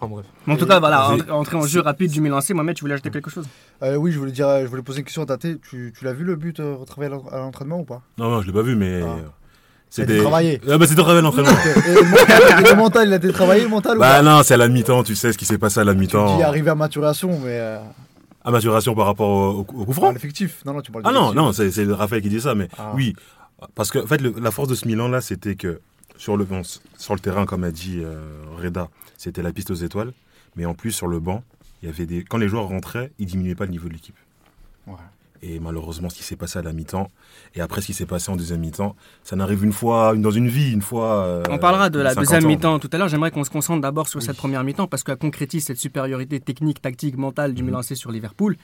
Enfin 0.00 0.12
bref. 0.12 0.26
En 0.46 0.56
tout 0.56 0.66
cas, 0.66 0.78
voilà, 0.78 1.10
entrée 1.30 1.56
en 1.56 1.62
jeu 1.66 1.80
rapide 1.80 2.10
du 2.12 2.20
Milan 2.20 2.36
AC. 2.36 2.50
Mohamed, 2.50 2.76
tu 2.76 2.82
voulais 2.82 2.94
ajouter 2.94 3.10
quelque 3.10 3.30
chose? 3.30 3.48
Euh, 3.82 3.96
oui, 3.96 4.12
je 4.12 4.18
voulais 4.20 4.30
dire, 4.30 4.48
je 4.62 4.66
voulais 4.66 4.82
poser 4.82 4.98
une 5.00 5.04
question 5.04 5.22
à 5.22 5.26
Tate. 5.26 5.60
Tu, 5.62 5.92
tu 5.96 6.04
l'as 6.04 6.12
vu 6.12 6.22
le 6.24 6.36
but 6.36 6.60
euh, 6.60 6.74
retravaillé 6.76 7.12
à 7.12 7.16
l'en- 7.16 7.26
à 7.28 7.38
l'entraînement 7.38 7.80
ou 7.80 7.84
pas? 7.84 8.02
Non 8.16 8.30
non, 8.30 8.40
je 8.42 8.46
l'ai 8.46 8.52
pas 8.52 8.62
vu, 8.62 8.76
mais 8.76 9.02
Ah. 9.02 9.16
C'était. 9.90 10.18
travaillé. 10.20 10.60
Ah, 10.68 10.78
bah, 10.78 10.86
c'était 10.86 11.00
travaillé 11.02 11.22
l'entraînement. 11.22 11.50
et, 11.50 12.70
le 12.70 12.76
mental, 12.76 13.08
il 13.08 13.12
a 13.12 13.16
été 13.16 13.32
travaillé 13.32 13.62
le 13.62 13.68
mental 13.68 13.98
bah 13.98 14.22
non, 14.22 14.42
c'est 14.42 14.54
à 14.54 14.56
la 14.56 14.68
mi-temps. 14.68 15.02
Tu 15.02 15.14
sais 15.16 15.32
ce 15.32 15.38
qui 15.38 15.44
s'est 15.44 15.58
passé 15.58 15.80
à 15.80 15.84
la 15.84 15.94
mi-temps. 15.94 16.36
dis 16.36 16.42
arrivé 16.42 16.70
à 16.70 16.74
maturation, 16.74 17.30
mais 17.42 17.58
euh, 17.58 17.78
À 18.44 18.50
maturation 18.50 18.94
par 18.94 19.06
rapport 19.06 19.28
au, 19.28 19.50
au, 19.60 19.60
au 19.60 19.84
coup 19.86 19.92
franc. 19.92 20.12
l'effectif. 20.12 20.62
Non, 20.66 20.74
non, 20.74 20.80
tu 20.82 20.90
parles 20.92 21.04
Ah 21.06 21.12
non, 21.12 21.32
non, 21.32 21.52
c'est 21.52 21.70
c'est 21.70 21.84
Raphaël 21.90 22.22
qui 22.22 22.28
dit 22.28 22.40
ça, 22.40 22.54
mais 22.54 22.68
Ah. 22.78 22.92
oui. 22.94 23.14
Parce 23.74 23.90
que, 23.90 23.98
en 23.98 24.06
fait, 24.06 24.20
le- 24.20 24.34
la 24.40 24.50
force 24.52 24.68
de 24.68 24.74
ce 24.76 24.86
Milan-là, 24.86 25.20
c'était 25.20 25.56
que 25.56 25.80
sur 26.16 26.36
le, 26.36 26.44
bon, 26.44 26.62
sur 26.96 27.14
le 27.14 27.20
terrain, 27.20 27.44
comme 27.46 27.64
a 27.64 27.70
dit 27.70 28.00
euh, 28.00 28.20
Reda, 28.56 28.88
c'était 29.16 29.42
la 29.42 29.52
piste 29.52 29.70
aux 29.70 29.74
étoiles. 29.74 30.12
Mais 30.56 30.64
en 30.64 30.74
plus, 30.74 30.92
sur 30.92 31.08
le 31.08 31.18
banc, 31.20 31.42
il 31.82 31.88
y 31.88 31.92
avait 31.92 32.06
des, 32.06 32.24
quand 32.24 32.38
les 32.38 32.48
joueurs 32.48 32.66
rentraient, 32.68 33.10
ils 33.18 33.26
diminuaient 33.26 33.54
pas 33.54 33.64
le 33.64 33.70
niveau 33.72 33.88
de 33.88 33.92
l'équipe. 33.94 34.16
Ouais. 34.86 34.94
Et 35.42 35.60
malheureusement, 35.60 36.08
ce 36.10 36.16
qui 36.16 36.24
s'est 36.24 36.36
passé 36.36 36.58
à 36.58 36.62
la 36.62 36.72
mi-temps, 36.72 37.08
et 37.54 37.60
après 37.60 37.80
ce 37.80 37.86
qui 37.86 37.94
s'est 37.94 38.06
passé 38.06 38.30
en 38.30 38.36
deuxième 38.36 38.60
mi-temps, 38.60 38.96
ça 39.22 39.36
n'arrive 39.36 39.64
une 39.64 39.72
fois, 39.72 40.14
dans 40.16 40.30
une 40.32 40.48
vie, 40.48 40.72
une 40.72 40.82
fois. 40.82 41.24
euh, 41.26 41.42
On 41.48 41.58
parlera 41.58 41.90
de 41.90 42.00
la 42.00 42.10
50 42.10 42.24
deuxième 42.24 42.46
mi-temps 42.46 42.78
tout 42.80 42.90
à 42.92 42.98
l'heure. 42.98 43.08
J'aimerais 43.08 43.30
qu'on 43.30 43.44
se 43.44 43.50
concentre 43.50 43.80
d'abord 43.80 44.08
sur 44.08 44.18
Oui. 44.20 44.26
cette 44.26 44.36
première 44.36 44.64
mi-temps 44.64 44.88
parce 44.88 45.04
qu'elle 45.04 45.16
concrétise 45.16 45.64
cette 45.64 45.78
supériorité 45.78 46.40
technique, 46.40 46.82
tactique, 46.82 47.16
mentale 47.16 47.54
du. 47.54 47.62
Milan 47.62 47.78
AC 47.80 47.94
sur 47.96 48.10
Liverpool. 48.10 48.56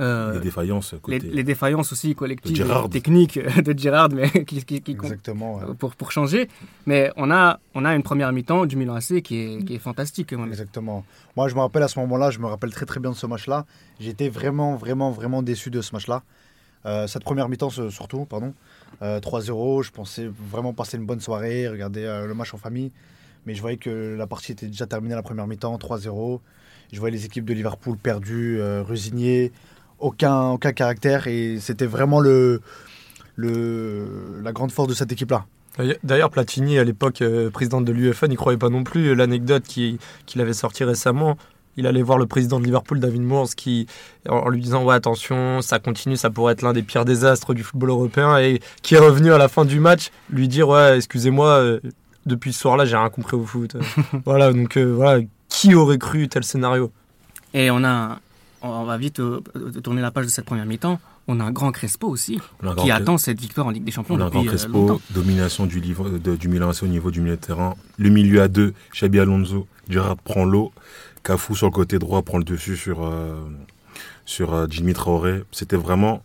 Euh, 0.00 0.34
Les 0.34 0.40
défaillances 0.40 0.94
côté. 1.02 1.18
les 1.18 1.42
défaillances 1.42 1.92
aussi 1.92 2.14
collectives, 2.14 2.56
De 2.56 2.88
techniques 2.88 3.38
de 3.62 3.76
Girard, 3.76 4.10
mais 4.10 4.30
qui, 4.44 4.64
qui, 4.64 4.80
qui 4.80 4.92
Exactement. 4.92 5.56
ouais. 5.56 5.74
pour, 5.78 5.94
pour 5.96 6.12
changer. 6.12 6.48
Mais 6.86 7.10
on 7.16 7.30
a, 7.30 7.58
on 7.74 7.84
a 7.84 7.94
une 7.94 8.02
première 8.02 8.32
mi-temps 8.32 8.66
du 8.66 8.76
Milan 8.76 8.94
AC 8.94 9.22
qui 9.22 9.36
est, 9.36 9.64
qui 9.64 9.74
est 9.74 9.78
fantastique. 9.78 10.32
Exactement. 10.32 11.04
Moi, 11.36 11.48
je 11.48 11.54
me 11.54 11.60
rappelle 11.60 11.82
à 11.82 11.88
ce 11.88 11.98
moment-là, 12.00 12.30
je 12.30 12.38
me 12.38 12.46
rappelle 12.46 12.70
très 12.70 12.86
très 12.86 13.00
bien 13.00 13.10
de 13.10 13.16
ce 13.16 13.26
match-là. 13.26 13.66
J'étais 13.98 14.28
vraiment, 14.28 14.76
vraiment, 14.76 15.10
vraiment 15.10 15.42
déçu 15.42 15.70
de 15.70 15.80
ce 15.80 15.92
match-là. 15.94 16.22
Euh, 16.86 17.06
cette 17.08 17.24
première 17.24 17.48
mi-temps, 17.48 17.70
surtout, 17.70 18.24
pardon. 18.24 18.54
Euh, 19.02 19.18
3-0, 19.20 19.82
je 19.82 19.90
pensais 19.90 20.30
vraiment 20.50 20.72
passer 20.72 20.96
une 20.96 21.06
bonne 21.06 21.20
soirée, 21.20 21.68
regarder 21.68 22.04
euh, 22.04 22.26
le 22.26 22.34
match 22.34 22.54
en 22.54 22.56
famille. 22.58 22.92
Mais 23.46 23.54
je 23.54 23.60
voyais 23.60 23.76
que 23.78 24.14
la 24.16 24.26
partie 24.26 24.52
était 24.52 24.66
déjà 24.66 24.86
terminée 24.86 25.14
la 25.14 25.22
première 25.22 25.46
mi-temps, 25.46 25.76
3-0. 25.76 26.40
Je 26.92 26.98
voyais 27.00 27.14
les 27.16 27.24
équipes 27.26 27.44
de 27.44 27.52
Liverpool 27.52 27.96
perdues, 27.98 28.60
euh, 28.60 28.82
aucun, 29.98 30.50
aucun 30.50 30.72
caractère. 30.72 31.26
Et 31.26 31.58
c'était 31.60 31.86
vraiment 31.86 32.20
le, 32.20 32.60
le, 33.36 34.40
la 34.42 34.52
grande 34.52 34.72
force 34.72 34.88
de 34.88 34.94
cette 34.94 35.12
équipe-là. 35.12 35.44
D'ailleurs, 36.02 36.30
Platini, 36.30 36.76
à 36.78 36.84
l'époque, 36.84 37.22
euh, 37.22 37.50
président 37.50 37.80
de 37.80 37.92
l'UEFA, 37.92 38.26
n'y 38.26 38.34
croyait 38.34 38.58
pas 38.58 38.68
non 38.68 38.82
plus. 38.82 39.14
L'anecdote 39.14 39.62
qui- 39.62 39.98
qu'il 40.26 40.40
avait 40.40 40.52
sorti 40.52 40.82
récemment, 40.82 41.36
il 41.76 41.86
allait 41.86 42.02
voir 42.02 42.18
le 42.18 42.26
président 42.26 42.58
de 42.58 42.64
Liverpool, 42.64 42.98
David 42.98 43.22
Moores, 43.22 43.50
qui, 43.56 43.86
en 44.28 44.48
lui 44.48 44.60
disant 44.60 44.84
Ouais, 44.84 44.96
attention, 44.96 45.62
ça 45.62 45.78
continue, 45.78 46.16
ça 46.16 46.30
pourrait 46.30 46.54
être 46.54 46.62
l'un 46.62 46.72
des 46.72 46.82
pires 46.82 47.04
désastres 47.04 47.54
du 47.54 47.62
football 47.62 47.90
européen, 47.90 48.38
et 48.38 48.58
qui 48.82 48.96
est 48.96 48.98
revenu 48.98 49.32
à 49.32 49.38
la 49.38 49.46
fin 49.46 49.64
du 49.64 49.78
match 49.78 50.10
lui 50.30 50.48
dire 50.48 50.68
Ouais, 50.68 50.96
excusez-moi, 50.96 51.46
euh, 51.48 51.80
depuis 52.26 52.52
ce 52.52 52.58
soir-là, 52.58 52.84
j'ai 52.84 52.96
rien 52.96 53.08
compris 53.10 53.36
au 53.36 53.44
foot. 53.44 53.76
voilà, 54.24 54.52
donc 54.52 54.76
euh, 54.76 54.82
voilà, 54.92 55.24
qui 55.48 55.76
aurait 55.76 55.98
cru 55.98 56.26
tel 56.28 56.42
scénario? 56.42 56.90
Et 57.54 57.70
on 57.70 57.84
a, 57.84 58.18
on 58.62 58.84
va 58.84 58.96
vite 58.98 59.20
euh, 59.20 59.40
tourner 59.82 60.00
la 60.02 60.10
page 60.10 60.26
de 60.26 60.30
cette 60.30 60.44
première 60.44 60.66
mi-temps. 60.66 61.00
On 61.30 61.40
a 61.40 61.44
un 61.44 61.50
grand 61.52 61.72
Crespo 61.72 62.08
aussi 62.08 62.40
grand 62.62 62.74
qui 62.76 62.90
attend 62.90 63.18
cette 63.18 63.38
victoire 63.40 63.66
en 63.66 63.70
Ligue 63.70 63.84
des 63.84 63.90
Champions 63.92 64.14
On 64.16 64.20
a 64.20 64.24
un 64.24 64.30
grand 64.30 64.42
euh, 64.44 64.46
Crespo, 64.48 64.72
longtemps. 64.88 65.00
domination 65.10 65.66
du, 65.66 65.78
livre, 65.80 66.08
de- 66.10 66.36
du 66.36 66.48
Milan 66.48 66.70
AC 66.70 66.82
au 66.82 66.86
niveau 66.86 67.10
du 67.10 67.20
milieu 67.20 67.36
de 67.36 67.40
terrain. 67.40 67.74
Le 67.98 68.08
milieu 68.08 68.40
à 68.40 68.48
deux, 68.48 68.72
Xabi 68.94 69.20
Alonso, 69.20 69.66
Gerrard 69.88 70.16
prend 70.16 70.44
l'eau. 70.44 70.72
Cafou 71.24 71.54
sur 71.54 71.66
le 71.66 71.72
côté 71.72 71.98
droit 71.98 72.22
prend 72.22 72.38
le 72.38 72.44
dessus 72.44 72.76
sur, 72.76 73.04
euh, 73.04 73.34
sur 74.24 74.54
euh, 74.54 74.66
Jimmy 74.70 74.94
Traoré. 74.94 75.42
C'était 75.52 75.76
vraiment 75.76 76.22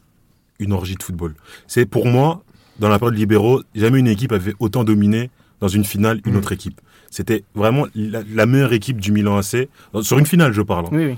une 0.59 0.71
orgie 0.71 0.95
de 0.95 1.03
football. 1.03 1.35
C'est 1.67 1.85
pour 1.85 2.05
moi, 2.07 2.41
dans 2.79 2.87
la 2.89 2.97
période 2.99 3.17
libéraux, 3.17 3.61
jamais 3.75 3.99
une 3.99 4.07
équipe 4.07 4.31
avait 4.31 4.53
autant 4.59 4.83
dominé 4.85 5.29
dans 5.59 5.67
une 5.67 5.83
finale 5.83 6.21
une 6.25 6.33
Mm. 6.33 6.37
autre 6.37 6.51
équipe. 6.53 6.79
C'était 7.09 7.43
vraiment 7.55 7.85
la, 7.95 8.21
la 8.33 8.45
meilleure 8.45 8.73
équipe 8.73 8.99
du 9.01 9.11
Milan 9.11 9.37
AC. 9.37 9.67
Sur 10.01 10.17
une 10.17 10.25
finale, 10.25 10.53
je 10.53 10.61
parle. 10.61 10.85
hein. 10.85 10.89
Oui, 10.93 11.05
oui. 11.07 11.17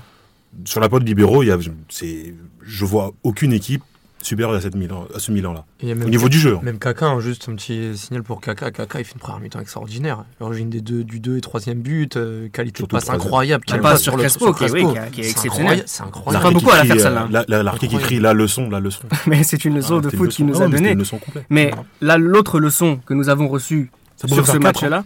Sur 0.64 0.80
la 0.80 0.88
période 0.88 1.06
libéraux, 1.06 1.42
il 1.42 1.46
y 1.46 1.50
a, 1.52 1.58
c'est, 1.88 2.34
je 2.62 2.84
vois 2.84 3.12
aucune 3.22 3.52
équipe 3.52 3.82
supérieure 4.22 4.56
à, 4.56 4.60
cette 4.60 4.74
Milan, 4.74 5.06
à 5.14 5.20
ce 5.20 5.30
Milan-là. 5.30 5.64
Au 5.84 6.08
niveau 6.08 6.28
du 6.28 6.38
jeu. 6.40 6.56
hein. 6.56 6.60
Même 6.64 6.78
Kaka, 6.80 7.06
hein, 7.06 7.20
juste 7.20 7.48
un 7.48 7.54
petit 7.54 7.96
signal 7.96 8.24
pour 8.24 8.40
Kaka. 8.40 8.72
Kaka, 8.72 8.98
il 8.98 9.04
fait 9.04 9.12
une 9.14 9.20
première 9.20 9.38
mi-temps 9.40 9.60
extraordinaire. 9.60 10.24
L'origine 10.40 10.68
des 10.68 10.80
deux, 10.80 11.04
du 11.04 11.20
2 11.20 11.36
et 11.36 11.40
3 11.40 11.60
but, 11.74 12.16
euh, 12.16 12.48
qualité 12.48 12.82
de 12.82 12.88
passe 12.88 13.08
incroyable. 13.08 13.64
La 13.68 13.74
quelle 13.74 13.82
passe 13.82 14.02
sur 14.02 14.16
le- 14.16 14.22
Crespo, 14.22 14.52
qui 14.52 14.64
est- 14.64 14.72
oui, 14.72 14.80
qui 14.84 14.88
est- 14.98 15.10
qui 15.12 15.20
est 15.20 15.24
C'est 15.24 15.30
exceptionnel. 15.30 15.66
incroyable, 15.84 15.84
C'est 15.86 16.02
incroyable. 16.02 16.42
pas 16.44 16.50
beaucoup 16.50 16.70
à 16.70 16.76
la 16.76 16.80
qui 16.82 16.86
faire, 16.88 16.96
crie, 16.96 17.02
celle-là. 17.04 17.22
euh, 17.22 17.28
la- 17.30 17.44
la- 17.46 17.62
L'article 17.62 17.84
Incroyable. 17.94 18.12
écrit 18.14 18.22
la 18.22 18.32
leçon, 18.32 18.68
la 18.70 18.80
leçon. 18.80 19.02
Mais 19.28 19.42
c'est 19.44 19.64
une 19.64 19.76
leçon 19.76 19.98
Ah, 19.98 20.00
de 20.00 20.10
foot 20.10 20.30
qui 20.30 20.42
nous 20.42 20.60
a 20.60 20.66
donné. 20.66 20.96
Mais 21.48 21.70
là, 22.00 22.16
l'autre 22.18 22.58
leçon 22.58 22.98
que 23.06 23.14
nous 23.14 23.28
avons 23.28 23.46
reçue 23.46 23.92
sur 24.16 24.44
ce 24.44 24.56
hein. 24.56 24.58
match-là, 24.58 25.04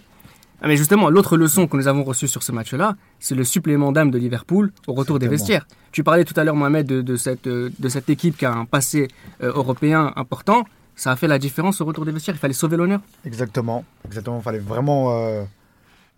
ah, 0.63 0.69
mais 0.69 0.77
justement, 0.77 1.09
l'autre 1.09 1.39
leçon 1.39 1.67
que 1.67 1.77
nous 1.77 1.89
avons 1.89 2.05
reçue 2.05 2.29
sur 2.29 2.43
ce 2.43 2.53
match-là, 2.53 2.97
c'est 3.19 3.35
le 3.35 3.45
supplément 3.45 3.93
d'âme 3.93 4.11
de 4.11 4.19
Liverpool 4.19 4.73
au 4.87 4.93
retour 4.93 5.19
des 5.19 5.27
vestiaires. 5.27 5.67
Tu 5.91 6.05
parlais 6.05 6.25
tout 6.25 6.39
à 6.39 6.45
l'heure, 6.45 6.55
Mohamed, 6.55 6.87
de, 6.87 7.01
de 7.01 7.17
cette, 7.17 7.47
euh, 7.47 7.71
de 7.79 7.89
cette 7.89 8.11
équipe 8.11 8.37
qui 8.37 8.45
a 8.45 8.53
un 8.53 8.67
passé 8.67 9.09
euh, 9.43 9.53
européen 9.55 10.13
important. 10.17 10.65
Ça 10.97 11.13
a 11.13 11.17
fait 11.17 11.29
la 11.29 11.39
différence 11.39 11.81
au 11.81 11.87
retour 11.87 12.05
des 12.05 12.13
vestiaires. 12.13 12.35
Il 12.35 12.39
fallait 12.39 12.53
sauver 12.53 12.77
l'honneur. 12.77 13.01
Exactement, 13.25 13.87
exactement. 14.05 14.39
Il 14.39 14.43
fallait 14.43 14.59
vraiment 14.59 15.17
euh, 15.17 15.45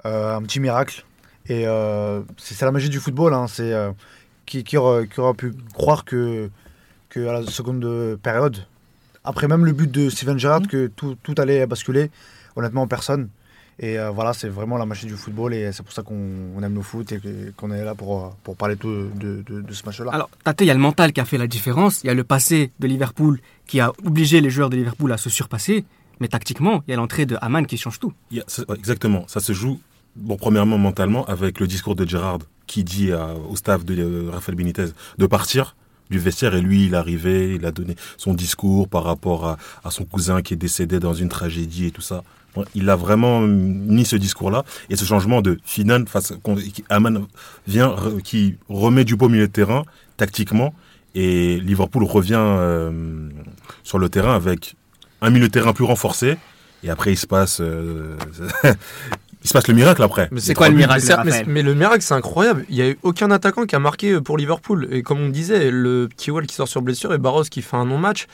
euh, 0.07 0.37
un 0.37 0.43
petit 0.43 0.59
miracle. 0.59 1.05
Et 1.49 1.65
c'est 2.37 2.65
la 2.65 2.73
magie 2.73 2.89
du 2.89 2.99
football. 2.99 3.35
Hein. 3.35 3.47
C'est 3.49 3.73
qui, 4.47 4.63
qui, 4.65 4.77
aura, 4.77 5.07
qui 5.07 5.21
aura 5.21 5.35
pu 5.35 5.53
croire 5.75 6.05
que, 6.05 6.51
que 7.09 7.27
à 7.27 7.33
la 7.41 7.47
seconde 7.47 8.19
période, 8.23 8.65
après 9.25 9.49
même 9.49 9.65
le 9.65 9.73
but 9.73 9.91
de 9.91 10.09
Steven 10.09 10.39
Gerrard, 10.39 10.69
que 10.69 10.87
tout, 10.87 11.17
tout 11.23 11.35
allait 11.39 11.67
basculer. 11.67 12.11
Honnêtement, 12.55 12.87
personne. 12.87 13.29
Et 13.79 13.99
euh, 13.99 14.11
voilà, 14.11 14.33
c'est 14.33 14.49
vraiment 14.49 14.77
la 14.79 14.87
magie 14.87 15.07
du 15.07 15.15
football. 15.17 15.55
Et 15.55 15.73
c'est 15.73 15.83
pour 15.83 15.93
ça 15.93 16.03
qu'on 16.03 16.15
on 16.57 16.63
aime 16.63 16.75
le 16.75 16.83
foot 16.83 17.11
et 17.13 17.21
qu'on 17.57 17.71
est 17.73 17.85
là 17.85 17.95
pour, 17.95 18.25
euh, 18.25 18.29
pour 18.45 18.57
parler 18.57 18.77
de, 18.77 19.09
de, 19.19 19.43
de- 19.47 19.61
de 19.63 19.73
ce 19.73 19.85
match-là. 19.85 20.11
Alors, 20.13 20.31
Tate, 20.45 20.61
il 20.61 20.67
y 20.67 20.71
a 20.71 20.75
le 20.75 20.81
mental 20.81 21.13
qui 21.13 21.21
a 21.21 21.25
fait 21.25 21.39
la 21.39 21.47
différence. 21.47 22.03
Il 22.05 22.07
y 22.07 22.11
a 22.11 22.15
le 22.15 22.25
passé 22.25 22.71
de 22.81 22.87
Liverpool 22.87 23.41
qui 23.67 23.81
a 23.81 23.93
obligé 24.05 24.41
les 24.41 24.51
joueurs 24.51 24.71
de 24.71 24.77
Liverpool 24.77 25.11
à 25.13 25.17
se 25.17 25.31
surpasser. 25.31 25.85
Mais 26.21 26.29
tactiquement, 26.29 26.85
il 26.87 26.91
y 26.91 26.95
a 26.95 26.97
l'entrée 26.97 27.27
de 27.27 27.37
Haman 27.41 27.67
qui 27.67 27.77
change 27.77 27.99
tout. 27.99 28.13
Exactement. 28.77 29.25
Ça 29.27 29.41
se 29.41 29.53
joue, 29.53 29.81
bon, 30.15 30.37
premièrement, 30.37 30.79
mentalement, 30.79 31.25
avec 31.27 31.59
le 31.59 31.67
discours 31.67 31.97
de 31.97 32.07
Gerrard 32.07 32.39
qui 32.67 32.85
dit 32.85 33.11
à- 33.13 33.35
au 33.35 33.57
staff 33.57 33.85
de 33.85 33.97
euh, 34.01 34.31
Rafael 34.31 34.55
Benitez 34.55 34.87
de 35.19 35.27
partir 35.27 35.75
du 36.11 36.19
vestiaire. 36.21 36.55
Et 36.55 36.61
lui, 36.61 36.87
il 36.87 36.95
est 36.95 36.97
arrivé, 36.97 37.55
il 37.57 37.67
a 37.67 37.73
donné 37.73 37.97
son 38.19 38.35
discours 38.35 38.87
par 38.89 39.03
rapport 39.05 39.47
à, 39.49 39.59
à 39.83 39.91
son 39.91 40.05
cousin 40.05 40.43
qui 40.43 40.55
est 40.55 40.57
décédé 40.59 41.01
dans 41.01 41.15
une 41.15 41.29
tragédie 41.29 41.87
et 41.87 41.91
tout 41.91 42.03
ça. 42.03 42.23
Il 42.75 42.91
a 42.91 42.97
vraiment 42.97 43.41
mis 43.41 44.05
ce 44.05 44.17
discours-là. 44.17 44.65
Et 44.91 44.97
ce 44.97 45.05
changement 45.05 45.41
de 45.41 45.59
Finan 45.65 46.05
face 46.07 46.33
qui- 46.75 46.85
Aman 46.91 47.27
vient, 47.67 47.89
re- 47.89 48.21
qui 48.23 48.57
remet 48.69 49.05
du 49.05 49.17
beau 49.17 49.29
milieu 49.29 49.47
de 49.47 49.53
terrain, 49.53 49.85
tactiquement. 50.17 50.75
Et 51.15 51.59
Liverpool 51.61 52.05
revient 52.05 52.37
euh, 52.39 53.29
sur 53.83 53.99
le 53.99 54.09
terrain 54.09 54.35
avec 54.35 54.77
un 55.21 55.31
milieu 55.31 55.47
de 55.49 55.53
terrain 55.53 55.73
plus 55.73 55.85
renforcé. 55.85 56.37
Et 56.85 56.91
après, 56.91 57.13
il 57.13 57.17
se 57.17 57.27
passe, 57.27 57.59
euh, 57.61 58.17
il 59.45 59.49
se 59.49 59.53
passe 59.53 59.69
le 59.69 59.75
miracle 59.75 60.03
après. 60.03 60.29
Mais 60.33 60.41
C'est 60.41 60.55
quoi 60.55 60.69
le 60.69 60.75
miracle, 60.77 61.01
Mais 61.47 61.63
le 61.63 61.75
miracle, 61.75 62.03
c'est 62.03 62.15
incroyable. 62.15 62.65
Il 62.69 62.77
n'y 62.77 62.83
a 62.83 62.89
eu 62.91 62.99
aucun 63.03 63.31
attaquant 63.31 63.67
qui 63.67 63.77
a 63.77 63.79
marqué 63.79 64.21
pour 64.21 64.37
Liverpool. 64.37 64.89
Et 64.91 65.03
comme 65.03 65.21
on 65.21 65.29
disait, 65.29 65.71
le 65.71 66.09
Kiwell 66.17 66.47
qui 66.47 66.55
sort 66.55 66.69
sur 66.69 66.83
blessure 66.83 67.13
et 67.15 67.19
Barros 67.19 67.45
qui 67.45 67.63
fait 67.63 67.77
un 67.77 67.85
non-match. 67.87 68.27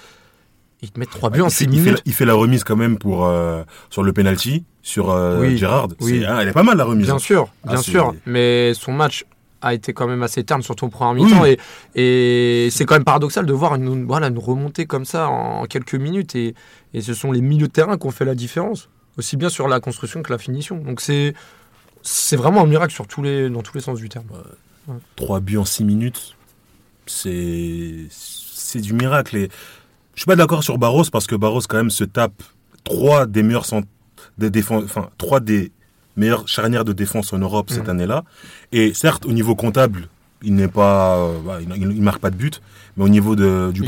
Ils 0.82 0.90
te 0.92 1.00
mettent 1.00 1.10
3 1.10 1.30
buts 1.30 1.40
en 1.40 1.48
il, 1.48 1.50
6 1.50 1.64
fait, 1.64 1.64
il 1.64 1.70
fait 1.70 1.76
la, 1.76 1.84
minutes. 1.90 2.02
il 2.06 2.12
fait 2.14 2.24
la 2.24 2.34
remise 2.34 2.62
quand 2.64 2.76
même 2.76 2.98
pour 2.98 3.26
euh, 3.26 3.62
sur 3.90 4.02
le 4.04 4.12
penalty 4.12 4.64
sur 4.82 5.10
euh, 5.10 5.40
Oui, 5.40 5.56
Gerrard. 5.58 5.88
oui. 6.00 6.24
Ah, 6.26 6.38
elle 6.42 6.48
est 6.48 6.52
pas 6.52 6.62
mal 6.62 6.76
la 6.76 6.84
remise. 6.84 7.06
Bien 7.06 7.18
sûr, 7.18 7.48
Ah, 7.64 7.72
bien 7.72 7.82
sûr. 7.82 8.14
Mais 8.26 8.72
son 8.74 8.92
match 8.92 9.24
a 9.60 9.74
été 9.74 9.92
quand 9.92 10.06
même 10.06 10.22
assez 10.22 10.44
terne, 10.44 10.62
surtout 10.62 10.84
en 10.84 10.88
première 10.88 11.14
mi-temps. 11.14 11.44
Et, 11.44 11.58
et 11.96 12.68
c'est 12.70 12.84
quand 12.84 12.94
même 12.94 13.02
paradoxal 13.04 13.44
de 13.44 13.52
voir 13.52 13.74
une, 13.74 14.06
voilà, 14.06 14.28
une 14.28 14.38
remontée 14.38 14.86
comme 14.86 15.04
ça 15.04 15.28
en 15.28 15.64
quelques 15.66 15.96
minutes. 15.96 16.36
Et, 16.36 16.54
et 16.94 17.00
ce 17.00 17.12
sont 17.12 17.32
les 17.32 17.40
milieux 17.40 17.66
de 17.66 17.72
terrain 17.72 17.98
qui 17.98 18.06
ont 18.06 18.12
fait 18.12 18.24
la 18.24 18.36
différence. 18.36 18.88
Aussi 19.16 19.36
bien 19.36 19.48
sur 19.48 19.66
la 19.66 19.80
construction 19.80 20.22
que 20.22 20.30
la 20.32 20.38
finition. 20.38 20.76
Donc 20.76 21.00
c'est 21.00 21.34
c'est 22.02 22.36
vraiment 22.36 22.62
un 22.62 22.66
miracle 22.66 22.94
sur 22.94 23.08
tous 23.08 23.20
les, 23.22 23.50
dans 23.50 23.62
tous 23.62 23.74
les 23.74 23.80
sens 23.82 23.98
du 23.98 24.08
terme. 24.08 24.26
Trois 25.16 25.40
buts 25.40 25.56
en 25.58 25.64
six 25.64 25.82
minutes, 25.84 26.36
c'est 27.06 28.06
c'est 28.10 28.80
du 28.80 28.92
miracle. 28.92 29.36
Et 29.36 29.48
je 30.18 30.22
suis 30.22 30.26
pas 30.26 30.34
d'accord 30.34 30.64
sur 30.64 30.78
Barros 30.78 31.04
parce 31.12 31.28
que 31.28 31.36
Barros 31.36 31.60
quand 31.68 31.76
même 31.76 31.90
se 31.90 32.02
tape 32.02 32.42
trois 32.82 33.24
des 33.24 33.44
meilleurs 33.44 33.66
cent- 33.66 33.82
des 34.36 34.50
défense, 34.50 34.82
enfin 34.82 35.10
trois 35.16 35.38
des 35.38 35.70
meilleures 36.16 36.48
charnières 36.48 36.84
de 36.84 36.92
défense 36.92 37.32
en 37.32 37.38
Europe 37.38 37.70
cette 37.70 37.84
Mhm. 37.84 37.90
année-là. 37.90 38.24
Et 38.72 38.94
certes, 38.94 39.26
au 39.26 39.32
niveau 39.32 39.54
comptable, 39.54 40.08
il 40.42 40.56
n'est 40.56 40.66
pas, 40.66 41.18
euh, 41.18 41.60
il, 41.76 42.02
marque 42.02 42.18
pas 42.20 42.30
de 42.30 42.34
but, 42.36 42.60
mais 42.96 43.04
au 43.04 43.08
niveau 43.08 43.36
de, 43.36 43.70
du 43.72 43.82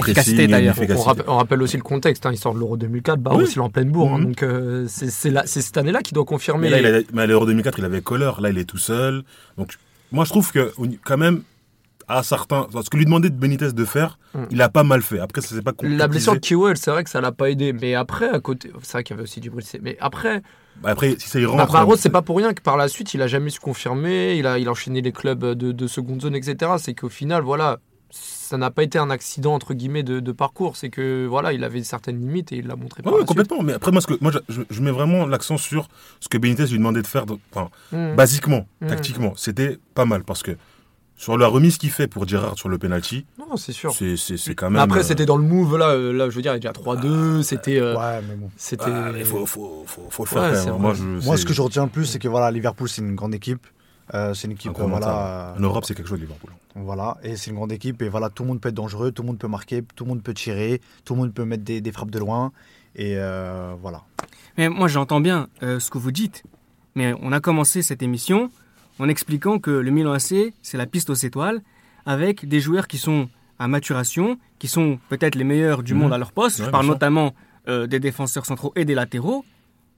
d'ailleurs. 0.46 0.76
On, 0.78 1.32
on 1.32 1.36
rappelle 1.38 1.62
aussi 1.62 1.76
le 1.76 1.82
contexte. 1.82 2.24
Hein, 2.26 2.30
il 2.32 2.38
sort 2.38 2.54
de 2.54 2.60
l'Euro 2.60 2.76
2004, 2.76 3.18
Barros 3.20 3.38
Oui. 3.40 3.46
il 3.50 3.58
est 3.58 3.60
en 3.60 3.68
pleine 3.68 3.90
bourre. 3.90 4.14
hein, 4.14 4.18
Mhm. 4.18 4.24
donc 4.26 4.42
euh, 4.44 4.84
c'est 4.88 5.10
cette 5.10 5.76
année-là 5.78 6.00
qu'il 6.02 6.14
doit 6.14 6.24
confirmer. 6.24 6.70
Mais 6.70 6.80
là, 7.12 7.26
l'Euro 7.26 7.44
2004, 7.44 7.80
il 7.80 7.84
avait 7.84 8.02
Kohler. 8.02 8.30
Là, 8.40 8.50
il 8.50 8.58
est 8.58 8.64
tout 8.64 8.78
seul. 8.78 9.24
Donc, 9.58 9.72
moi, 10.12 10.24
je 10.24 10.30
trouve 10.30 10.52
que, 10.52 10.72
quand 11.04 11.18
même, 11.18 11.42
à 12.18 12.22
certains. 12.22 12.66
Ce 12.84 12.90
que 12.90 12.96
lui 12.96 13.04
demandait 13.04 13.30
de 13.30 13.36
Benitez 13.36 13.72
de 13.72 13.84
faire, 13.84 14.18
Mm. 14.34 14.38
il 14.50 14.62
a 14.62 14.68
pas 14.68 14.82
mal 14.84 15.02
fait. 15.02 15.18
Après, 15.18 15.40
ça 15.40 15.54
s'est 15.54 15.62
pas 15.62 15.72
La 15.82 16.06
blessure 16.08 16.34
de. 16.34 16.38
Kiwell, 16.38 16.76
c'est 16.76 16.90
vrai 16.90 17.02
que 17.04 17.10
ça 17.10 17.20
l'a 17.20 17.32
pas 17.32 17.50
aidé. 17.50 17.72
Mais 17.72 17.94
après, 17.94 18.28
à 18.28 18.38
côté, 18.40 18.70
c'est 18.82 18.92
vrai 18.92 19.04
qu'il 19.04 19.14
y 19.14 19.18
avait 19.18 19.24
aussi 19.24 19.40
du 19.40 19.50
Brice. 19.50 19.76
Mais 19.82 19.96
après, 20.00 20.42
Bah, 20.82 20.90
Après, 20.90 21.16
si 21.18 21.28
ça 21.28 21.38
y 21.40 21.44
Bah, 21.44 21.50
rentre. 21.64 21.74
Euh, 21.74 21.96
c'est 21.98 22.10
pas 22.10 22.22
pour 22.22 22.36
rien 22.36 22.54
que 22.54 22.62
par 22.62 22.76
la 22.76 22.88
suite, 22.88 23.12
il 23.14 23.20
a 23.22 23.26
jamais 23.26 23.50
su 23.50 23.58
confirmer. 23.60 24.36
Il 24.36 24.46
a, 24.46 24.58
il 24.58 24.68
a 24.68 24.70
enchaîné 24.70 25.00
les 25.02 25.12
clubs 25.12 25.44
de, 25.44 25.72
de 25.72 25.86
seconde 25.86 26.22
zone, 26.22 26.34
etc. 26.36 26.72
C'est 26.78 26.94
qu'au 26.94 27.08
final, 27.08 27.42
voilà, 27.42 27.78
ça 28.10 28.56
n'a 28.56 28.70
pas 28.70 28.82
été 28.82 28.98
un 28.98 29.10
accident 29.10 29.52
entre 29.54 29.74
guillemets 29.74 30.02
de, 30.04 30.20
de 30.20 30.32
parcours. 30.32 30.76
C'est 30.76 30.88
que 30.90 31.26
voilà, 31.26 31.52
il 31.52 31.64
avait 31.64 31.82
certaines 31.82 32.18
limites 32.20 32.52
et 32.52 32.56
il 32.58 32.66
l'a 32.66 32.76
montré. 32.76 33.02
Ouais, 33.04 33.12
suite. 33.14 33.26
complètement. 33.26 33.62
Mais 33.62 33.72
après, 33.74 33.90
moi, 33.92 34.00
ce 34.00 34.06
que, 34.06 34.14
moi 34.20 34.32
je, 34.48 34.80
mets 34.80 34.90
vraiment 34.92 35.26
l'accent 35.26 35.56
sur 35.58 35.88
ce 36.20 36.28
que 36.28 36.38
Benitez 36.38 36.66
lui 36.66 36.78
demandait 36.78 37.02
de 37.02 37.06
faire. 37.06 37.26
Enfin, 37.52 37.68
Mhm. 37.92 38.14
basiquement, 38.16 38.66
Mm. 38.80 38.86
tactiquement, 38.86 39.32
c'était 39.36 39.78
pas 39.94 40.04
mal 40.06 40.22
parce 40.24 40.42
que 40.42 40.52
sur 41.20 41.36
la 41.36 41.48
remise 41.48 41.76
qu'il 41.76 41.90
fait 41.90 42.06
pour 42.06 42.26
Gerrard 42.26 42.56
sur 42.56 42.68
le 42.70 42.78
penalty, 42.78 43.26
non, 43.38 43.56
c'est 43.56 43.72
sûr. 43.72 43.92
c'est 43.92 44.16
c'est- 44.16 44.36
c'est 44.38 44.54
quand 44.54 44.70
Mais 44.70 44.78
même. 44.78 44.88
après, 44.88 45.00
euh, 45.00 45.02
c'était 45.02 45.26
dans 45.26 45.36
le 45.36 45.42
move 45.44 45.76
là. 45.76 45.90
euh, 45.90 46.12
Là, 46.12 46.30
je 46.30 46.34
veux 46.36 46.42
dire, 46.42 46.52
il 46.52 46.54
y 46.54 46.66
a 46.66 46.72
déjà 46.72 46.72
3-2. 46.72 47.42
C'était, 47.42 47.78
euh, 47.78 47.94
Ouais, 47.96 48.20
mais 48.28 48.36
bon. 48.36 48.50
c'était. 48.56 48.84
ah, 48.86 49.10
il 49.16 49.24
faut, 49.24 49.44
faut, 49.44 49.84
faut, 49.86 50.06
faut 50.10 50.24
le 50.24 50.28
faire. 50.28 50.42
Ouais, 50.42 50.48
quand 50.50 50.54
c'est 50.56 50.64
même. 50.66 50.72
vrai. 50.74 50.80
Moi, 50.80 50.94
je, 50.94 51.02
Moi, 51.04 51.20
c'est- 51.36 51.42
ce 51.42 51.46
que 51.46 51.52
je 51.52 51.60
retiens 51.62 51.84
le 51.84 51.90
plus, 51.90 52.06
c'est 52.06 52.18
que 52.18 52.28
voilà, 52.28 52.50
Liverpool, 52.50 52.88
c'est 52.88 53.02
une 53.02 53.14
grande 53.14 53.34
équipe. 53.34 53.66
Euh, 54.14 54.34
c'est 54.34 54.46
une 54.48 54.52
équipe, 54.54 54.72
euh, 54.80 54.84
voilà, 54.86 55.54
En 55.56 55.60
Europe, 55.60 55.84
c'est 55.84 55.94
quelque 55.94 56.08
chose, 56.08 56.18
Liverpool. 56.18 56.50
voilà, 56.74 57.18
et 57.22 57.36
c'est 57.36 57.50
une 57.50 57.56
grande 57.56 57.70
équipe. 57.70 58.02
Et 58.02 58.08
voilà, 58.08 58.28
tout 58.28 58.42
le 58.42 58.48
monde 58.48 58.60
peut 58.60 58.70
être 58.70 58.74
dangereux, 58.74 59.12
tout 59.12 59.22
le 59.22 59.28
monde 59.28 59.38
peut 59.38 59.46
marquer, 59.46 59.84
tout 59.94 60.04
le 60.04 60.08
monde 60.08 60.22
peut 60.22 60.34
tirer, 60.34 60.80
tout 61.04 61.14
le 61.14 61.20
monde 61.20 61.32
peut 61.32 61.44
mettre 61.44 61.62
des, 61.62 61.80
des 61.80 61.92
frappes 61.92 62.10
de 62.10 62.18
loin. 62.18 62.50
Et 62.96 63.14
euh, 63.18 63.72
voilà. 63.80 64.02
Mais 64.58 64.68
moi, 64.68 64.88
j'entends 64.88 65.20
bien 65.20 65.46
euh, 65.62 65.78
ce 65.78 65.90
que 65.90 65.98
vous 65.98 66.10
dites. 66.10 66.42
Mais 66.96 67.14
on 67.22 67.30
a 67.30 67.38
commencé 67.40 67.82
cette 67.82 68.02
émission 68.02 68.50
en 69.00 69.08
expliquant 69.08 69.58
que 69.58 69.70
le 69.70 69.90
Milan 69.90 70.12
AC, 70.12 70.52
c'est 70.62 70.76
la 70.78 70.86
piste 70.86 71.10
aux 71.10 71.14
étoiles, 71.14 71.60
avec 72.06 72.46
des 72.48 72.60
joueurs 72.60 72.86
qui 72.86 72.98
sont 72.98 73.28
à 73.58 73.66
maturation, 73.68 74.38
qui 74.58 74.68
sont 74.68 74.98
peut-être 75.08 75.34
les 75.34 75.44
meilleurs 75.44 75.82
du 75.82 75.94
Mhm. 75.94 76.00
monde 76.00 76.12
à 76.12 76.18
leur 76.18 76.32
poste. 76.32 76.60
Ouais, 76.60 76.66
Je 76.66 76.70
parle 76.70 76.86
notamment 76.86 77.34
euh, 77.68 77.86
des 77.86 78.00
défenseurs 78.00 78.46
centraux 78.46 78.72
et 78.76 78.84
des 78.86 78.94
latéraux. 78.94 79.44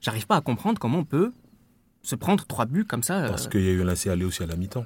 J'arrive 0.01 0.27
pas 0.27 0.35
à 0.35 0.41
comprendre 0.41 0.79
comment 0.79 0.99
on 0.99 1.05
peut 1.05 1.31
se 2.01 2.15
prendre 2.15 2.45
trois 2.45 2.65
buts 2.65 2.85
comme 2.85 3.03
ça. 3.03 3.23
euh, 3.23 3.27
Parce 3.29 3.47
qu'il 3.47 3.61
y 3.63 3.69
a 3.69 3.71
eu 3.71 3.81
un 3.81 3.85
laisser 3.85 4.09
aller 4.09 4.25
aussi 4.25 4.43
à 4.43 4.47
la 4.47 4.57
mi-temps, 4.57 4.85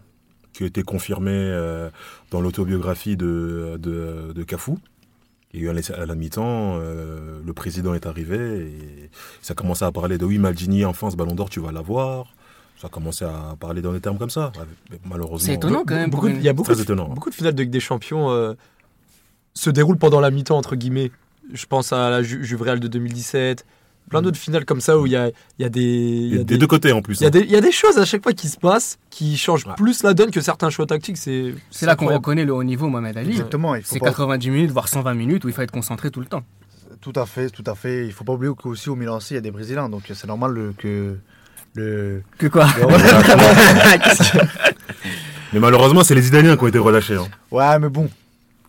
qui 0.53 0.63
a 0.63 0.67
été 0.67 0.83
confirmé 0.83 1.31
euh, 1.33 1.89
dans 2.29 2.39
l'autobiographie 2.41 3.17
de, 3.17 3.77
de, 3.79 4.31
de 4.33 4.43
Cafou. 4.43 4.77
Il 5.53 5.61
y 5.61 5.67
a 5.67 5.71
eu 5.73 5.75
à 5.93 6.05
la 6.05 6.15
mi-temps, 6.15 6.77
euh, 6.79 7.39
le 7.43 7.53
président 7.53 7.93
est 7.95 8.05
arrivé 8.05 8.37
et 8.69 9.09
ça 9.41 9.53
a 9.53 9.55
commencé 9.55 9.83
à 9.83 9.91
parler 9.91 10.17
de 10.19 10.25
oui, 10.25 10.37
Maldini, 10.37 10.85
enfin, 10.85 11.09
ce 11.09 11.15
ballon 11.15 11.33
d'or, 11.33 11.49
tu 11.49 11.59
vas 11.59 11.71
l'avoir. 11.71 12.35
Ça 12.79 12.87
a 12.87 12.89
commencé 12.89 13.25
à 13.25 13.55
parler 13.59 13.81
dans 13.81 13.91
des 13.93 13.99
termes 13.99 14.17
comme 14.19 14.29
ça. 14.29 14.51
Malheureusement. 15.09 15.45
C'est 15.45 15.53
étonnant 15.55 15.83
quand 15.85 15.95
même. 15.95 16.09
Beaucoup, 16.09 16.27
une- 16.27 16.35
il 16.37 16.43
y 16.43 16.49
a 16.49 16.53
beaucoup, 16.53 16.67
Très 16.69 16.77
de, 16.77 16.83
étonnant. 16.83 17.09
beaucoup 17.09 17.29
de 17.29 17.35
finales 17.35 17.55
de 17.55 17.61
Ligue 17.63 17.71
des 17.71 17.79
Champions 17.79 18.29
euh, 18.29 18.53
se 19.53 19.69
déroulent 19.69 19.97
pendant 19.97 20.19
la 20.19 20.29
mi-temps, 20.31 20.57
entre 20.57 20.75
guillemets. 20.75 21.11
Je 21.53 21.65
pense 21.65 21.91
à 21.93 22.09
la 22.09 22.21
Ju- 22.23 22.43
Juve 22.43 22.61
Real 22.61 22.79
de 22.79 22.87
2017. 22.87 23.65
Plein 24.09 24.21
d'autres 24.21 24.37
finales 24.37 24.63
comme 24.63 24.79
ça 24.79 24.97
où 24.99 25.05
il 25.05 25.11
y 25.11 25.15
a, 25.17 25.31
y 25.59 25.63
a 25.65 25.69
des. 25.69 25.81
il 25.81 26.29
y 26.31 26.35
a 26.35 26.37
Des, 26.37 26.43
des- 26.43 26.57
deux 26.57 26.67
côtés 26.67 26.91
en 26.93 27.01
plus. 27.01 27.19
Il 27.19 27.23
y, 27.23 27.25
a 27.25 27.27
hein. 27.27 27.31
des, 27.31 27.39
il 27.41 27.51
y 27.51 27.55
a 27.57 27.61
des 27.61 27.71
choses 27.73 27.97
à 27.97 28.05
chaque 28.05 28.23
fois 28.23 28.31
qui 28.33 28.47
se 28.47 28.57
passent 28.57 28.99
qui 29.09 29.35
changent 29.37 29.65
Ouais. 29.65 29.73
plus 29.75 30.03
la 30.03 30.13
donne 30.13 30.31
que 30.31 30.39
certains 30.39 30.69
choix 30.69 30.85
tactiques. 30.85 31.17
C'est 31.17 31.55
là 31.81 31.95
qu'on 31.95 32.07
reconnaît 32.07 32.45
le 32.45 32.53
haut 32.53 32.63
niveau, 32.63 32.87
Mohamed 32.89 33.17
Ali. 33.17 33.31
Exactement. 33.31 33.75
C'est 33.83 33.99
pas- 33.99 34.05
90 34.07 34.49
minutes, 34.49 34.71
voire 34.71 34.87
120 34.87 35.13
minutes 35.13 35.43
où 35.43 35.49
il 35.49 35.53
faut 35.53 35.61
être 35.63 35.71
concentré 35.71 36.09
tout 36.11 36.19
le 36.21 36.27
temps. 36.27 36.43
Tout 37.01 37.13
à 37.15 37.25
fait, 37.25 37.49
tout 37.49 37.63
à 37.65 37.75
fait. 37.75 38.05
Il 38.05 38.13
faut 38.13 38.23
pas 38.23 38.33
oublier 38.33 38.53
qu'aussi 38.55 38.89
au 38.89 38.95
Milan 38.95 39.19
il 39.29 39.33
y 39.33 39.37
a 39.37 39.41
des 39.41 39.51
Brésiliens. 39.51 39.89
Donc 39.89 40.03
c'est 40.13 40.27
normal 40.27 40.73
que 40.77 41.17
le. 41.77 42.21
Que 42.37 42.47
quoi 42.47 42.67
Mais 45.53 45.59
malheureusement, 45.59 46.03
c'est 46.03 46.15
les 46.15 46.27
Italiens 46.27 46.57
qui 46.57 46.63
ont 46.63 46.67
été 46.67 46.77
relâchés. 46.79 47.15
hein. 47.15 47.27
Ouais, 47.51 47.79
mais 47.79 47.89
bon. 47.89 48.09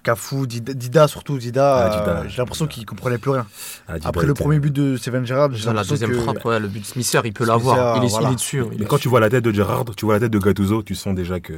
Cafu, 0.05 0.47
Dida, 0.47 0.73
Dida 0.75 1.09
surtout, 1.09 1.37
Dida, 1.39 1.87
Ah, 1.87 1.91
Dida, 1.99 2.11
euh, 2.21 2.25
j'ai 2.29 2.39
l'impression 2.39 2.65
Dida. 2.67 2.75
qu'il 2.75 2.87
comprenait 2.87 3.19
plus 3.19 3.33
rien. 3.33 3.47
Ah, 3.89 3.95
Dida 3.99 4.09
Après 4.09 4.25
le 4.27 4.31
était- 4.33 4.43
premier 4.43 4.61
but 4.61 4.73
de 4.73 4.97
Steven 4.97 5.27
Gerrard, 5.27 5.51
j'ai 5.53 5.67
la 5.67 5.73
l'impression 5.73 5.95
deuxième 5.95 6.11
que 6.13 6.19
frappe, 6.21 6.45
ouais, 6.45 6.61
le 6.61 6.69
but 6.69 6.81
de 6.81 6.85
Smither, 6.87 7.21
il 7.25 7.33
peut 7.33 7.45
l'avoir. 7.45 7.97
Il, 7.97 8.05
est- 8.05 8.09
voilà. 8.09 8.29
il 8.29 8.33
est 8.33 8.37
dessus. 8.37 8.61
hein, 8.61 8.69
Mais 8.79 8.85
est 8.85 8.89
quand 8.89 8.99
tu 8.99 9.09
vois 9.09 9.21
la 9.21 9.29
tête 9.29 9.43
de 9.45 9.53
Gerrard, 9.53 9.85
tu 9.97 10.05
vois 10.05 10.15
la 10.15 10.21
tête 10.21 10.31
de 10.33 10.39
Gattuso, 10.39 10.83
tu 10.83 10.95
sens 10.95 11.15
déjà 11.15 11.41
que. 11.41 11.53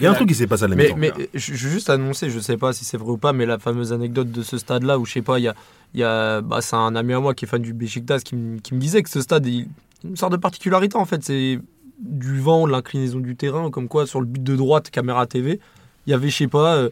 Il 0.00 0.04
y 0.04 0.06
a 0.06 0.10
un 0.12 0.14
truc 0.14 0.28
qui 0.28 0.34
s'est 0.34 0.46
passé 0.46 0.62
à 0.64 0.68
la 0.68 0.76
Mais, 0.76 0.84
mi-temps. 0.94 0.96
mais 0.96 1.12
je 1.34 1.50
veux 1.52 1.70
juste 1.70 1.90
annoncer, 1.90 2.30
je 2.30 2.38
sais 2.38 2.56
pas 2.56 2.72
si 2.72 2.84
c'est 2.84 2.96
vrai 2.96 3.10
ou 3.10 3.16
pas, 3.18 3.32
mais 3.32 3.46
la 3.46 3.58
fameuse 3.58 3.92
anecdote 3.92 4.30
de 4.30 4.42
ce 4.42 4.56
stade-là 4.56 4.96
où 4.98 5.04
je 5.04 5.12
sais 5.12 5.22
pas, 5.22 5.40
il 5.40 5.42
y 5.42 5.48
a, 5.48 5.54
il 5.92 6.00
y 6.00 6.04
a 6.04 6.40
bah, 6.40 6.60
c'est 6.62 6.76
un 6.76 6.94
ami 6.94 7.14
à 7.14 7.20
moi 7.20 7.34
qui 7.34 7.44
est 7.46 7.48
fan 7.48 7.60
du 7.60 7.72
Besiktas 7.74 8.20
qui, 8.20 8.36
me- 8.36 8.58
qui 8.60 8.74
me 8.74 8.80
disait 8.80 9.02
que 9.02 9.10
ce 9.10 9.20
stade, 9.20 9.44
il, 9.46 9.66
une 10.04 10.16
sorte 10.16 10.32
de 10.32 10.36
particularité 10.36 10.96
en 10.96 11.04
fait, 11.04 11.22
c'est 11.24 11.58
du 12.00 12.38
vent, 12.40 12.66
de 12.66 12.72
l'inclinaison 12.72 13.18
du 13.20 13.34
terrain, 13.36 13.70
comme 13.70 13.88
quoi 13.88 14.06
sur 14.06 14.20
le 14.20 14.26
but 14.26 14.42
de 14.42 14.54
droite, 14.56 14.90
caméra 14.90 15.26
TV, 15.26 15.58
il 16.06 16.10
y 16.10 16.14
avait, 16.14 16.30
je 16.30 16.36
sais 16.36 16.46
pas, 16.48 16.76
euh, 16.76 16.90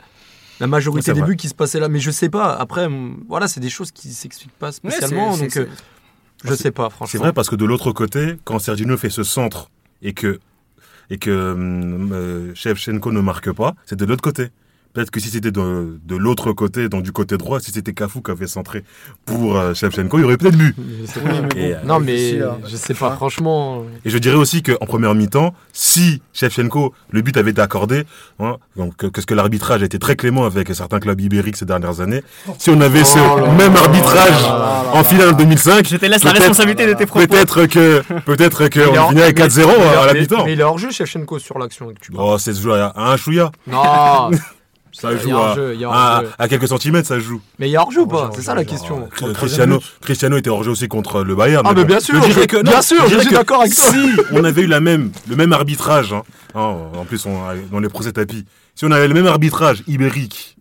la 0.58 0.66
majorité 0.66 1.04
C'est 1.06 1.12
des 1.14 1.20
vrai. 1.20 1.30
buts 1.30 1.36
qui 1.36 1.48
se 1.48 1.54
passaient 1.54 1.78
là, 1.80 1.88
mais 1.88 2.00
je 2.00 2.10
sais 2.10 2.28
pas. 2.28 2.54
Après, 2.54 2.88
voilà, 3.28 3.46
c'est 3.46 3.60
des 3.60 3.68
choses 3.70 3.92
qui 3.92 4.08
s'expliquent 4.08 4.58
pas 4.58 4.72
spécialement, 4.72 5.32
c'est- 5.34 5.40
donc 5.42 5.50
c'est- 5.52 5.60
euh, 5.60 5.66
je 6.44 6.50
C'est- 6.54 6.62
sais 6.64 6.70
pas, 6.72 6.90
franchement. 6.90 7.06
C'est 7.12 7.18
vrai 7.18 7.32
parce 7.32 7.48
que 7.48 7.56
de 7.56 7.64
l'autre 7.64 7.92
côté, 7.92 8.36
quand 8.44 8.58
Sergino 8.58 8.96
fait 8.96 9.10
ce 9.10 9.22
centre 9.22 9.70
et 10.02 10.12
que 10.12 10.40
et 11.08 11.18
que 11.18 11.52
hum, 11.52 12.10
euh, 12.12 12.52
Shevchenko 12.56 13.12
ne 13.12 13.20
marque 13.20 13.52
pas, 13.52 13.75
c'est 13.84 13.94
de 13.94 14.04
l'autre 14.04 14.22
côté. 14.22 14.48
Peut-être 14.97 15.11
que 15.11 15.21
si 15.21 15.29
c'était 15.29 15.50
de, 15.50 15.99
de 16.07 16.17
l'autre 16.17 16.53
côté, 16.53 16.88
donc 16.88 17.03
du 17.03 17.12
côté 17.12 17.37
droit, 17.37 17.61
si 17.61 17.71
c'était 17.71 17.93
Cafu 17.93 18.23
qui 18.23 18.31
avait 18.31 18.47
centré 18.47 18.83
pour 19.26 19.59
euh, 19.59 19.75
Shevchenko, 19.75 20.19
il 20.19 20.25
aurait 20.25 20.38
peut-être 20.38 20.57
bu. 20.57 20.75
Et, 21.55 21.75
euh, 21.75 21.76
Non, 21.85 22.00
mais 22.00 22.41
hein. 22.41 22.57
je 22.67 22.76
sais 22.76 22.95
pas, 22.95 23.11
franchement. 23.15 23.83
Et 24.07 24.11
je 24.11 24.17
dirais 24.17 24.37
aussi 24.38 24.62
qu'en 24.62 24.87
première 24.87 25.15
mi-temps, 25.15 25.53
si 25.75 26.23
Shevchenko, 26.33 26.95
le 27.11 27.21
but 27.21 27.37
avait 27.37 27.50
été 27.50 27.61
accordé, 27.61 28.05
hein, 28.41 28.57
donc 28.75 28.97
que, 28.97 29.07
que 29.09 29.21
ce 29.21 29.26
que 29.26 29.35
l'arbitrage 29.35 29.83
a 29.83 29.85
été 29.85 29.99
très 29.99 30.17
clément 30.17 30.47
avec 30.47 30.75
certains 30.75 30.99
clubs 30.99 31.21
ibériques 31.21 31.59
ces 31.59 31.67
dernières 31.67 32.00
années, 32.00 32.23
si 32.59 32.71
on 32.71 32.81
avait 32.81 33.05
ce 33.05 33.19
Oh 33.19 33.38
là 33.41 33.53
même 33.53 33.75
là 33.75 33.81
arbitrage 33.81 34.43
là 34.43 34.49
là 34.49 34.83
là 34.85 34.91
en 34.95 35.05
finale 35.05 35.37
2005, 35.37 35.87
Je 35.87 35.97
te 35.99 36.07
laisse 36.07 36.25
la 36.25 36.31
Peut-être- 36.31 36.41
responsabilité 36.41 36.87
de 36.87 36.95
tes 36.95 37.05
propos. 37.05 37.26
peut-être 37.26 37.67
que 37.67 38.03
peut-être 38.25 38.69
que 38.69 38.81
on 38.99 39.09
finit 39.11 39.21
avec 39.21 39.38
mais- 39.38 39.45
4-0 39.47 39.67
mais- 39.79 39.85
à 39.97 40.07
la 40.07 40.12
mais- 40.15 40.21
mi-temps. 40.21 40.45
Mais 40.47 40.53
il 40.55 40.61
est 40.61 40.65
hors 40.65 40.79
jeu, 40.79 40.91
Shevchenko, 40.91 41.38
sur 41.38 41.59
l'action 41.59 41.88
que 41.88 42.00
tu 42.00 42.12
parles. 42.12 42.26
Oh, 42.26 42.38
c'est 42.38 42.55
ce 42.55 42.62
joueur 42.62 42.97
à 42.97 43.12
un 43.12 43.17
chouïa. 43.19 43.53
Non 43.67 44.31
Ça 44.99 45.09
a 45.09 45.17
joue 45.17 45.31
à, 45.37 45.50
hors-jeu, 45.50 45.76
hors-jeu. 45.85 46.49
quelques 46.49 46.69
centimètres, 46.69 47.07
ça 47.09 47.19
joue. 47.19 47.41
Mais 47.59 47.69
il 47.69 47.73
y 47.73 47.76
a 47.76 47.83
hors-jeu 47.83 48.03
ou 48.03 48.07
pas 48.07 48.17
Hors-jeu, 48.17 48.31
C'est 48.37 48.43
ça 48.43 48.53
hors-jeu, 48.53 48.65
la 48.65 48.71
question. 48.71 49.03
hors-jeu. 49.03 49.26
Le 49.29 49.33
Cristiano. 49.35 49.81
Cristiano 50.00 50.37
était 50.38 50.49
hors 50.50 50.62
jeu 50.62 50.71
aussi 50.71 50.88
contre 50.88 51.23
le 51.23 51.35
Bayern. 51.35 51.67
Ah, 51.69 51.73
mais 51.75 51.85
bien 51.85 52.00
sûr, 52.00 52.21
Je 52.23 52.26
dirais 52.29 52.47
que, 52.47 52.57
non, 52.57 52.62
bien 52.71 52.81
sûr, 52.83 53.07
je 53.09 53.19
suis 53.19 53.31
d'accord 53.35 53.61
avec 53.61 53.75
toi. 53.75 53.85
Si 53.93 54.17
on 54.33 54.43
avait 54.45 54.62
eu 54.62 54.67
la 54.67 54.81
même, 54.81 55.12
le 55.29 55.37
même 55.37 55.53
arbitrage, 55.53 56.12
hein, 56.12 56.23
hein, 56.55 56.76
en 56.97 57.05
plus 57.05 57.26
on, 57.26 57.38
dans 57.71 57.81
les 57.81 57.88
procès 57.91 58.12
tapis, 58.12 58.47
si 58.75 58.85
on 58.87 58.91
avait 58.91 59.09
le 59.09 59.15
même 59.15 59.26
arbitrage 59.26 59.83
ibérique 59.87 60.57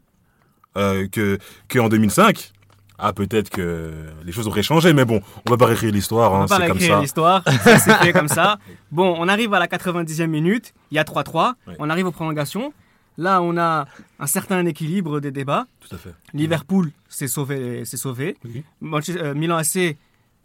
euh, 0.77 1.07
que 1.09 1.37
qu'en 1.73 1.87
2005, 1.87 2.51
ah 2.97 3.13
peut-être 3.13 3.49
que 3.49 3.91
les 4.25 4.31
choses 4.33 4.47
auraient 4.47 4.63
changé. 4.63 4.91
Mais 4.93 5.05
bon, 5.05 5.21
on 5.47 5.49
va 5.49 5.57
pas 5.57 5.65
réécrire 5.65 5.91
l'histoire, 5.93 6.31
On 6.33 6.35
hein, 6.35 6.45
va 6.45 6.47
pas 6.47 6.61
c'est 6.61 6.67
comme 6.67 6.77
réécrire 6.77 6.95
ça. 6.97 7.01
l'histoire, 7.01 7.43
ça 7.63 7.79
s'est 7.79 7.93
fait 7.95 8.13
comme 8.13 8.27
ça. 8.27 8.57
Bon, 8.91 9.15
on 9.17 9.27
arrive 9.27 9.53
à 9.53 9.59
la 9.59 9.67
90e 9.67 10.27
minute, 10.27 10.73
il 10.91 10.95
y 10.95 10.99
a 10.99 11.03
3-3, 11.03 11.53
Ouais. 11.67 11.75
on 11.79 11.89
arrive 11.89 12.07
aux 12.07 12.11
prolongations. 12.11 12.71
Là, 13.17 13.41
on 13.41 13.57
a 13.57 13.87
un 14.19 14.27
certain 14.27 14.65
équilibre 14.65 15.19
des 15.19 15.31
débats. 15.31 15.67
Tout 15.79 15.95
à 15.95 15.97
fait. 15.97 16.13
Liverpool 16.33 16.91
s'est 17.07 17.27
sauvé, 17.27 17.85
s'est 17.85 17.97
sauvé. 17.97 18.37
Oui. 18.43 18.63
Euh, 19.09 19.33
Milan 19.33 19.57
AC 19.57 19.97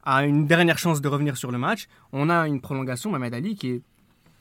a 0.04 0.24
une 0.24 0.46
dernière 0.46 0.78
chance 0.78 1.00
de 1.00 1.08
revenir 1.08 1.36
sur 1.36 1.50
le 1.50 1.58
match. 1.58 1.88
On 2.12 2.30
a 2.30 2.46
une 2.46 2.60
prolongation, 2.60 3.10
Mohamed 3.10 3.34
Ali, 3.34 3.54
qui 3.56 3.70
est 3.70 3.82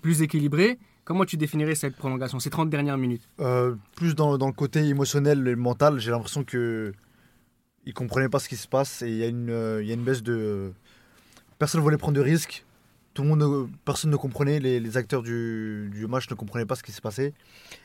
plus 0.01 0.21
équilibrée. 0.21 0.77
Comment 1.05 1.25
tu 1.25 1.37
définirais 1.37 1.73
cette 1.75 1.95
prolongation, 1.95 2.39
ces 2.39 2.51
30 2.51 2.69
dernières 2.69 2.97
minutes? 2.97 3.23
Euh, 3.39 3.75
plus 3.95 4.13
dans, 4.13 4.37
dans 4.37 4.47
le 4.47 4.53
côté 4.53 4.79
émotionnel 4.87 5.47
et 5.47 5.55
mental, 5.55 5.99
j'ai 5.99 6.11
l'impression 6.11 6.43
que 6.43 6.93
ils 7.85 7.93
comprenaient 7.93 8.29
pas 8.29 8.39
ce 8.39 8.47
qui 8.47 8.55
se 8.57 8.67
passe 8.67 9.01
et 9.01 9.09
il 9.09 9.15
y 9.15 9.23
a 9.23 9.27
une 9.27 9.49
euh, 9.49 9.81
il 9.81 9.87
y 9.87 9.91
a 9.91 9.95
une 9.95 10.03
baisse 10.03 10.21
de 10.21 10.71
personne 11.57 11.79
ne 11.79 11.83
voulait 11.83 11.97
prendre 11.97 12.15
de 12.15 12.21
risques. 12.21 12.63
Tout 13.19 13.23
le 13.23 13.29
monde, 13.35 13.39
ne- 13.41 13.67
personne 13.83 14.11
ne 14.11 14.15
comprenait, 14.15 14.61
les, 14.61 14.79
les 14.79 14.95
acteurs 14.95 15.21
du, 15.23 15.89
du 15.93 16.07
match 16.07 16.29
ne 16.29 16.35
comprenaient 16.35 16.65
pas 16.65 16.75
ce 16.75 16.83
qui 16.83 16.93
se 16.93 17.01
passait. 17.01 17.33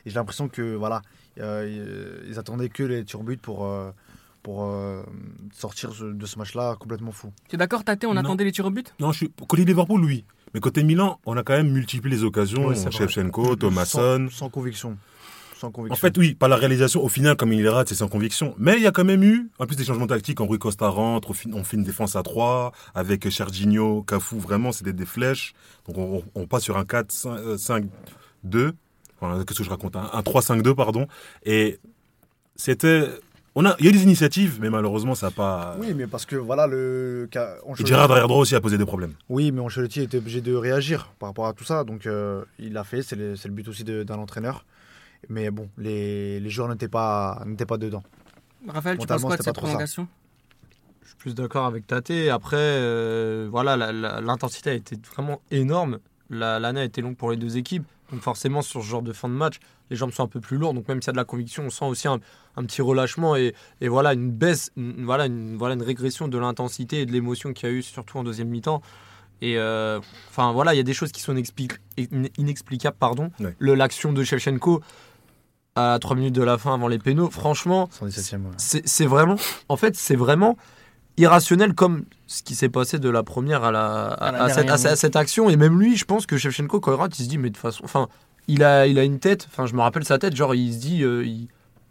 Et 0.05 0.09
j'ai 0.09 0.13
l'impression 0.13 0.47
que 0.47 0.75
voilà, 0.75 1.01
euh, 1.41 2.23
ils 2.29 2.39
attendaient 2.39 2.69
que 2.69 2.83
les 2.83 3.03
tirs 3.03 3.19
au 3.19 3.23
but 3.23 3.41
pour 3.41 3.65
euh, 3.65 3.91
pour 4.43 4.63
euh, 4.63 5.03
sortir 5.53 5.91
de 5.91 6.25
ce 6.25 6.39
match-là 6.39 6.77
complètement 6.79 7.11
fou. 7.11 7.33
Tu 7.49 7.55
es 7.55 7.57
d'accord, 7.57 7.83
Tate 7.83 8.05
On 8.05 8.13
Non. 8.13 8.21
attendait 8.21 8.45
les 8.45 8.53
tirs 8.53 8.65
au 8.67 8.69
but 8.71 8.93
Non, 9.01 9.11
je 9.11 9.17
suis 9.17 9.31
côté 9.45 9.65
Liverpool, 9.65 10.05
oui. 10.05 10.23
Mais 10.53 10.61
côté 10.61 10.85
Milan, 10.85 11.19
on 11.25 11.35
a 11.35 11.43
quand 11.43 11.57
même 11.57 11.69
multiplié 11.69 12.15
les 12.15 12.23
occasions. 12.23 12.69
Vrai. 12.69 12.91
Shevchenko, 12.91 13.57
Thomasson. 13.57 14.27
Sans, 14.29 14.37
sans 14.37 14.49
conviction. 14.49 14.97
Sans 15.59 15.71
conviction. 15.71 15.93
En 15.93 15.97
fait, 15.97 16.17
oui, 16.17 16.35
pas 16.35 16.47
la 16.47 16.55
réalisation. 16.57 17.03
Au 17.03 17.07
final, 17.09 17.35
comme 17.37 17.53
il 17.53 17.61
les 17.61 17.69
rate, 17.69 17.87
c'est 17.89 17.95
sans 17.95 18.07
conviction. 18.07 18.53
Mais 18.57 18.75
il 18.75 18.81
y 18.81 18.87
a 18.87 18.91
quand 18.91 19.05
même 19.05 19.23
eu, 19.23 19.49
en 19.59 19.65
plus 19.65 19.75
des 19.75 19.85
changements 19.85 20.07
tactiques, 20.07 20.41
Henri 20.41 20.59
Costa 20.59 20.87
rentre, 20.89 21.29
on 21.53 21.63
fait, 21.63 21.77
une 21.77 21.83
défense 21.83 22.15
à 22.15 22.23
3, 22.23 22.71
avec 22.93 23.25
Serginho, 23.31 24.03
Cafu, 24.03 24.37
vraiment, 24.37 24.71
c'était 24.71 24.93
des 24.93 25.05
flèches. 25.05 25.53
Donc 25.87 25.97
on, 25.97 26.23
on 26.35 26.45
passe 26.47 26.63
sur 26.63 26.77
un 26.77 26.83
4-5-2. 26.83 28.71
Enfin, 29.21 29.43
qu'est-ce 29.45 29.59
que 29.59 29.63
je 29.63 29.69
raconte? 29.69 29.95
Un, 29.95 30.09
un 30.13 30.21
3-5-2, 30.21 30.73
pardon. 30.75 31.07
Et 31.45 31.79
c'était. 32.55 33.07
On 33.57 33.65
a, 33.65 33.73
il 33.79 33.85
y 33.85 33.87
a 33.87 33.91
eu 33.91 33.93
des 33.93 34.03
initiatives, 34.03 34.57
mais 34.59 34.69
malheureusement, 34.69 35.15
ça 35.15 35.27
n'a 35.27 35.31
pas. 35.31 35.77
oui, 35.79 35.93
mais 35.95 36.07
parce 36.07 36.25
que 36.25 36.35
voilà 36.35 36.67
le. 36.67 37.29
Ancelotti- 37.65 37.85
Gérard 37.87 38.09
derrière 38.09 38.27
droit 38.27 38.41
aussi 38.41 38.53
a 38.55 38.59
posé 38.59 38.77
des 38.77 38.85
problèmes. 38.85 39.13
Oui, 39.29 39.53
mais 39.53 39.61
Ancelotti 39.61 40.01
était 40.01 40.17
obligé 40.17 40.41
de 40.41 40.53
réagir 40.53 41.13
par 41.19 41.29
rapport 41.29 41.47
à 41.47 41.53
tout 41.53 41.63
ça. 41.63 41.85
Donc, 41.85 42.05
euh, 42.05 42.43
il 42.59 42.73
l'a 42.73 42.83
fait. 42.83 43.01
C'est 43.01 43.15
le, 43.15 43.35
le 43.41 43.51
but 43.51 43.67
aussi 43.69 43.85
d'un 43.85 44.15
entraîneur. 44.17 44.65
Mais 45.29 45.51
bon, 45.51 45.69
les, 45.77 46.39
les 46.39 46.49
joueurs 46.49 46.67
n'étaient 46.69 46.87
pas, 46.87 47.41
n'étaient 47.45 47.65
pas 47.65 47.77
dedans. 47.77 48.03
Raphaël, 48.67 48.97
tu 48.97 49.05
penses 49.07 49.21
quoi 49.21 49.37
de 49.37 49.43
cette 49.43 49.55
prolongation? 49.55 50.07
Je 51.03 51.07
suis 51.09 51.17
plus 51.17 51.35
d'accord 51.35 51.65
avec 51.65 51.85
Tate. 51.87 52.11
Après, 52.31 52.57
euh, 52.59 53.47
voilà, 53.51 53.91
l'intensité 53.91 54.71
a 54.71 54.73
été 54.73 54.97
vraiment 55.15 55.41
énorme. 55.51 55.99
La- 56.29 56.59
L'année 56.59 56.81
a 56.81 56.83
été 56.83 57.01
longue 57.01 57.15
pour 57.15 57.29
les 57.31 57.37
deux 57.37 57.57
équipes. 57.57 57.85
Donc 58.11 58.21
forcément, 58.21 58.61
sur 58.61 58.81
ce 58.83 58.87
genre 58.87 59.01
de 59.01 59.13
fin 59.13 59.27
de 59.29 59.33
match, 59.33 59.55
les 59.89 59.95
jambes 59.95 60.11
sont 60.11 60.23
un 60.23 60.27
peu 60.27 60.39
plus 60.39 60.57
lourdes. 60.57 60.75
Donc 60.75 60.87
même 60.87 61.01
s'il 61.01 61.07
y 61.07 61.09
a 61.09 61.13
de 61.13 61.17
la 61.17 61.25
conviction, 61.25 61.63
on 61.65 61.69
sent 61.69 61.85
aussi 61.85 62.07
un, 62.07 62.19
un 62.55 62.63
petit 62.65 62.81
relâchement 62.81 63.35
et, 63.35 63.53
et 63.81 63.87
voilà 63.87 64.13
une 64.13 64.31
baisse, 64.31 64.71
une- 64.77 65.05
voilà, 65.05 65.25
une, 65.27 65.57
voilà 65.57 65.73
une 65.75 65.81
régression 65.83 66.27
de 66.27 66.37
l'intensité 66.37 67.01
et 67.01 67.05
de 67.05 67.11
l'émotion 67.11 67.53
qu'il 67.53 67.69
y 67.69 67.71
a 67.71 67.75
eu, 67.75 67.81
surtout 67.83 68.17
en 68.17 68.23
deuxième 68.23 68.49
mi-temps. 68.49 68.81
Et 69.41 69.57
euh, 69.57 69.99
enfin 70.29 70.53
voilà, 70.53 70.73
il 70.73 70.77
y 70.77 70.79
a 70.79 70.83
des 70.83 70.93
choses 70.93 71.11
qui 71.11 71.21
sont 71.21 71.33
inexpli- 71.35 71.69
in- 71.99 72.29
inexplicables. 72.37 72.97
Pardon. 72.99 73.31
Ouais. 73.39 73.55
L'action 73.59 74.13
de 74.13 74.23
Shevchenko 74.23 74.81
à 75.75 75.97
3 75.99 76.15
minutes 76.15 76.35
de 76.35 76.41
la 76.43 76.57
fin 76.57 76.73
avant 76.73 76.87
les 76.87 76.99
pénaux, 76.99 77.29
franchement, 77.29 77.89
117e. 78.01 78.35
ouais. 78.45 78.81
c'est 78.85 79.05
vraiment, 79.05 79.35
en 79.67 79.75
fait, 79.77 79.95
c'est 79.95 80.15
vraiment 80.15 80.57
irrationnel 81.17 81.73
comme 81.73 82.05
ce 82.27 82.43
qui 82.43 82.55
s'est 82.55 82.69
passé 82.69 82.97
de 82.97 83.09
la 83.09 83.23
première 83.23 83.63
à, 83.63 83.71
la, 83.71 84.05
à, 84.07 84.27
À 84.27 84.31
la 84.31 84.43
à 84.43 84.47
cette, 84.49 84.55
dernière, 84.57 84.73
à 84.73 84.77
cette- 84.77 84.91
à 84.91 84.95
cette 84.95 85.15
action. 85.15 85.49
Et 85.49 85.57
même 85.57 85.79
lui, 85.79 85.97
je 85.97 86.05
pense 86.05 86.25
que 86.25 86.37
Shevchenko, 86.37 86.79
quand 86.79 86.93
il 86.93 86.95
rate, 86.99 87.19
il 87.19 87.23
se 87.23 87.29
dit, 87.29 87.37
mais 87.37 87.49
de 87.49 87.55
toute 87.55 87.61
façon, 87.61 87.83
enfin, 87.83 88.07
il 88.47 88.63
a, 88.63 88.87
il 88.87 88.97
a 88.99 89.03
une 89.03 89.19
tête, 89.19 89.47
enfin, 89.51 89.65
je 89.65 89.73
me 89.75 89.81
rappelle 89.81 90.05
sa 90.05 90.17
tête, 90.17 90.35
genre, 90.35 90.55
il 90.55 90.73
se 90.73 90.79
dit, 90.79 91.03
euh, 91.03 91.25
il, 91.25 91.47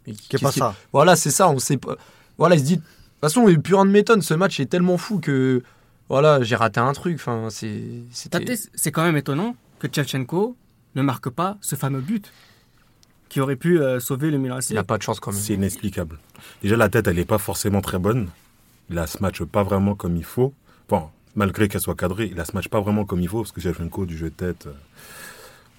mais 0.07 0.13
Qui 0.13 0.19
est 0.25 0.27
qu'est-ce 0.29 0.43
pas 0.43 0.51
qui- 0.51 0.59
ça. 0.59 0.75
Voilà, 0.91 1.15
c'est 1.15 1.31
ça, 1.31 1.47
on 1.49 1.59
sait 1.59 1.77
pas. 1.77 1.95
Voilà, 2.39 2.55
il 2.55 2.59
se 2.61 2.65
dit, 2.65 2.77
de 2.77 2.81
toute 2.81 3.21
façon, 3.21 3.45
plus 3.61 3.75
rien 3.75 3.85
ne 3.85 3.91
m'étonne, 3.91 4.21
ce 4.21 4.33
match 4.33 4.59
est 4.59 4.65
tellement 4.67 4.97
fou 4.97 5.19
que, 5.19 5.61
voilà, 6.09 6.41
j'ai 6.43 6.55
raté 6.55 6.79
un 6.79 6.93
truc, 6.93 7.15
enfin, 7.15 7.47
c'est. 7.51 7.81
c'est 8.11 8.91
quand 8.91 9.03
même 9.03 9.17
étonnant 9.17 9.55
que 9.79 9.87
Tchevchenko 9.87 10.55
ne 10.95 11.01
marque 11.01 11.29
pas 11.29 11.57
ce 11.61 11.75
fameux 11.75 12.01
but 12.01 12.31
qui 13.29 13.39
aurait 13.41 13.55
pu 13.55 13.79
euh, 13.79 13.99
sauver 13.99 14.31
le 14.31 14.37
Milan 14.37 14.57
AC. 14.57 14.69
Il 14.71 14.75
n'a 14.75 14.83
pas 14.83 14.97
de 14.97 15.03
chance 15.03 15.19
quand 15.19 15.31
même. 15.31 15.39
C'est 15.41 15.53
inexplicable. 15.55 16.17
Déjà, 16.61 16.77
la 16.77 16.89
tête, 16.89 17.07
elle 17.07 17.15
n'est 17.17 17.25
pas 17.25 17.37
forcément 17.37 17.81
très 17.81 17.99
bonne. 17.99 18.29
Il 18.89 18.97
a 18.99 19.07
ce 19.07 19.21
match 19.21 19.41
pas 19.43 19.63
vraiment 19.63 19.95
comme 19.95 20.15
il 20.15 20.23
faut. 20.23 20.53
Bon, 20.89 21.03
malgré 21.35 21.67
qu'elle 21.67 21.81
soit 21.81 21.95
cadrée, 21.95 22.29
il 22.31 22.39
a 22.39 22.45
ce 22.45 22.53
match 22.53 22.67
pas 22.67 22.79
vraiment 22.81 23.03
comme 23.05 23.19
il 23.21 23.27
faut, 23.27 23.39
parce 23.41 23.51
que 23.51 23.59
Shevchenko, 23.61 24.05
du 24.05 24.17
jeu 24.17 24.29
de 24.29 24.35
tête, 24.35 24.67
euh, 24.67 24.71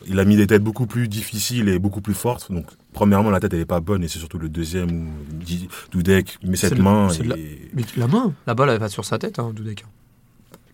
il 0.07 0.19
a 0.21 0.25
mis 0.25 0.37
des 0.37 0.47
têtes 0.47 0.63
beaucoup 0.63 0.87
plus 0.87 1.09
difficiles 1.09 1.69
et 1.69 1.79
beaucoup 1.79 2.01
plus 2.01 2.15
fortes. 2.15 2.51
Donc, 2.53 2.67
premièrement, 2.93 3.31
la 3.31 3.41
tête, 3.41 3.53
elle 3.55 3.61
n'est 3.61 3.65
pas 3.65 3.81
bonne, 3.81 4.03
et 4.05 4.09
c'est 4.09 4.19
surtout 4.19 4.39
le 4.39 4.49
deuxième 4.49 5.09
où 5.09 6.01
il 6.43 6.51
met 6.51 6.57
cette 6.57 6.79
main. 6.79 7.09
c'est 7.11 7.25
et- 7.25 7.29
la- 7.29 7.37
Mais 7.73 7.83
la 7.97 8.07
main, 8.09 8.33
la 8.47 8.55
balle, 8.55 8.71
elle 8.71 8.81
va 8.81 8.89
sur 8.89 9.05
sa 9.05 9.19
tête, 9.19 9.39
hein, 9.39 9.53
Dudek. 9.55 9.85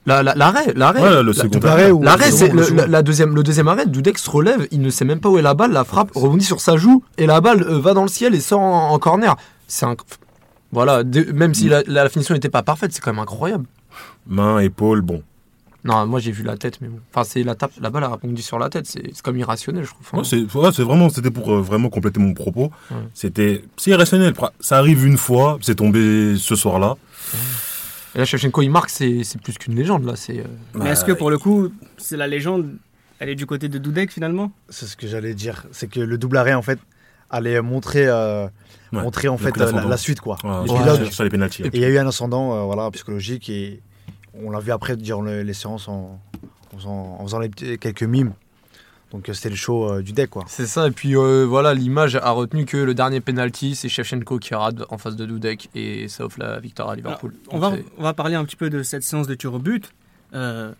La- 0.04 0.22
la- 0.22 0.34
L'arrêt, 0.34 0.72
l'arrêt. 0.74 1.00
Ouais, 1.00 1.22
le 1.22 1.32
second 1.32 1.60
arrêt 1.60 1.92
L'arrêt, 2.02 2.30
c'est 2.32 2.52
la- 2.88 3.02
deuxième, 3.02 3.34
le 3.36 3.42
deuxième 3.44 3.68
arrêt. 3.68 3.86
Dudek 3.86 4.18
se 4.18 4.28
relève, 4.28 4.66
il 4.72 4.80
ne 4.80 4.90
sait 4.90 5.04
même 5.04 5.20
pas 5.20 5.28
où 5.28 5.38
est 5.38 5.42
la 5.42 5.54
balle, 5.54 5.70
la 5.72 5.84
frappe 5.84 6.10
rebondit 6.14 6.44
sur 6.44 6.60
sa 6.60 6.76
joue 6.76 7.04
et 7.18 7.26
la 7.26 7.40
balle 7.40 7.62
euh, 7.62 7.78
va 7.78 7.94
dans 7.94 8.02
le 8.02 8.08
ciel 8.08 8.34
et 8.34 8.40
sort 8.40 8.60
en, 8.60 8.90
en 8.92 8.98
corner. 8.98 9.36
C'est 9.68 9.86
un, 9.86 9.94
voilà, 10.72 11.04
de- 11.04 11.30
même 11.32 11.54
si 11.54 11.68
la, 11.68 11.82
la 11.86 12.08
finition 12.08 12.34
n'était 12.34 12.48
pas 12.48 12.62
parfaite, 12.62 12.92
c'est 12.92 13.00
quand 13.00 13.12
même 13.12 13.22
incroyable. 13.22 13.64
Main, 14.26 14.58
épaule, 14.58 15.02
bon. 15.02 15.22
Non, 15.84 16.06
moi 16.06 16.18
j'ai 16.20 16.30
vu 16.32 16.42
la 16.44 16.56
tête, 16.56 16.78
mais 16.80 16.88
bon. 16.88 16.98
Enfin, 17.12 17.24
c'est 17.28 17.42
la 17.44 17.54
tape, 17.54 17.72
la 17.80 17.90
balle 17.90 18.04
a 18.04 18.08
rebondi 18.08 18.40
sur 18.42 18.58
la 18.58 18.68
tête, 18.70 18.86
c'est 18.86 19.02
c'est 19.14 19.22
comme 19.22 19.36
irrationnel, 19.36 19.84
je 19.84 19.90
trouve. 19.90 20.02
Enfin, 20.06 20.18
Ouais, 20.18 20.24
c'est 20.24 20.56
ouais, 20.58 20.84
vraiment, 20.84 21.08
c'était 21.10 21.30
pour 21.32 21.52
euh, 21.52 21.60
vraiment 21.60 21.90
compléter 21.90 22.18
mon 22.20 22.34
propos. 22.34 22.70
Ouais. 22.90 22.96
C'était, 23.14 23.64
c'est 23.76 23.90
irrationnel. 23.90 24.32
Ça 24.60 24.78
arrive 24.78 25.04
une 25.06 25.16
fois, 25.16 25.58
c'est 25.60 25.74
tombé 25.76 26.34
ce 26.38 26.54
soir-là. 26.56 26.96
Et 28.14 28.18
là, 28.18 28.24
Shevchenko, 28.24 28.62
il 28.62 28.70
marque, 28.70 28.90
c'est 28.90 29.24
c'est 29.24 29.40
plus 29.40 29.56
qu'une 29.58 29.74
légende 29.74 30.04
là. 30.04 30.16
C'est 30.16 30.40
euh, 30.40 30.44
Mais 30.74 30.90
est-ce 30.90 31.04
que 31.04 31.12
pour 31.12 31.30
le 31.30 31.38
coup, 31.38 31.70
c'est 31.98 32.16
la 32.16 32.26
légende 32.26 32.76
Elle 33.18 33.28
est 33.30 33.34
du 33.34 33.46
côté 33.46 33.68
de 33.68 33.78
Dudek 33.78 34.10
finalement? 34.10 34.52
C'est 34.68 34.86
ce 34.86 34.96
que 34.96 35.06
j'allais 35.06 35.34
dire. 35.34 35.64
C'est 35.72 35.88
que 35.88 36.00
le 36.00 36.18
double 36.18 36.36
arrêt, 36.36 36.54
en 36.54 36.62
fait, 36.62 36.78
allait 37.30 37.60
montrer, 37.62 38.06
euh, 38.06 38.46
Ouais, 38.92 39.00
montrer 39.02 39.28
en 39.28 39.38
fait 39.38 39.50
pris 39.52 39.60
la, 39.60 39.96
suite. 39.96 40.20
quoi. 40.20 40.36
Ouais, 40.44 40.50
Les 40.64 41.10
sur- 41.10 41.28
pénalties. 41.30 41.62
Et 41.62 41.70
il 41.72 41.80
y 41.80 41.84
a 41.84 41.88
eu 41.88 41.96
un 41.98 42.06
ascendant 42.06 42.54
euh, 42.54 42.62
voilà, 42.64 42.90
psychologique 42.90 43.48
et 43.48 43.80
on 44.34 44.50
l'a 44.50 44.58
vu 44.60 44.70
après 44.70 44.96
durant 44.96 45.22
le- 45.22 45.42
les 45.42 45.54
séances 45.54 45.88
en, 45.88 46.20
en 46.74 46.76
faisant, 46.76 47.16
en 47.18 47.22
faisant 47.24 47.38
les 47.38 47.48
petits- 47.48 47.78
quelques 47.78 48.02
mimes. 48.02 48.34
Donc 49.12 49.28
euh, 49.28 49.32
c'était 49.34 49.50
le 49.50 49.56
show 49.56 49.88
euh, 49.90 50.02
du 50.02 50.12
deck 50.12 50.30
quoi. 50.30 50.44
C'est 50.48 50.66
ça, 50.66 50.86
et 50.88 50.90
puis 50.90 51.14
euh, 51.16 51.44
voilà, 51.46 51.74
l'image 51.74 52.16
a 52.16 52.30
retenu 52.30 52.64
que 52.64 52.76
le 52.78 52.94
dernier 52.94 53.20
penalty, 53.20 53.74
c'est 53.74 53.88
Shevchenko 53.88 54.38
qui 54.38 54.54
rate 54.54 54.82
en 54.88 54.96
face 54.98 55.16
de 55.16 55.26
Dudek 55.26 55.68
et 55.74 56.08
ça 56.08 56.24
offre 56.24 56.38
la 56.40 56.58
victoire 56.60 56.88
à 56.90 56.96
Liverpool. 56.96 57.34
On 57.50 57.58
va, 57.58 57.72
on 57.98 58.02
va 58.02 58.14
parler 58.14 58.34
un 58.36 58.44
petit 58.44 58.56
peu 58.56 58.70
de 58.70 58.82
cette 58.82 59.02
séance 59.02 59.26
de 59.26 59.34
tir 59.34 59.52
au 59.52 59.58
but. 59.58 59.92
Euh, 60.34 60.72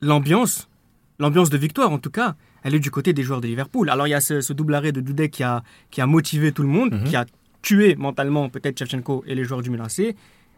l'ambiance, 0.00 0.68
l'ambiance 1.18 1.50
de 1.50 1.56
victoire 1.58 1.90
en 1.90 1.98
tout 1.98 2.10
cas, 2.10 2.34
elle 2.62 2.74
est 2.74 2.78
du 2.80 2.90
côté 2.90 3.12
des 3.12 3.22
joueurs 3.22 3.40
de 3.40 3.46
Liverpool. 3.46 3.88
Alors 3.90 4.06
il 4.06 4.10
y 4.10 4.14
a 4.14 4.20
ce, 4.20 4.40
ce 4.40 4.52
double 4.52 4.74
arrêt 4.74 4.92
de 4.92 5.00
Dudek 5.00 5.30
qui 5.30 5.42
a, 5.42 5.62
qui 5.90 6.00
a 6.00 6.06
motivé 6.06 6.52
tout 6.52 6.62
le 6.62 6.68
monde, 6.68 6.92
Mhm. 6.92 7.04
qui 7.04 7.16
a 7.16 7.24
tué 7.62 7.96
mentalement 7.96 8.48
peut-être 8.48 8.78
Shevchenko 8.78 9.24
et 9.26 9.34
les 9.34 9.44
joueurs 9.44 9.62
du 9.62 9.70
Milan. 9.70 9.88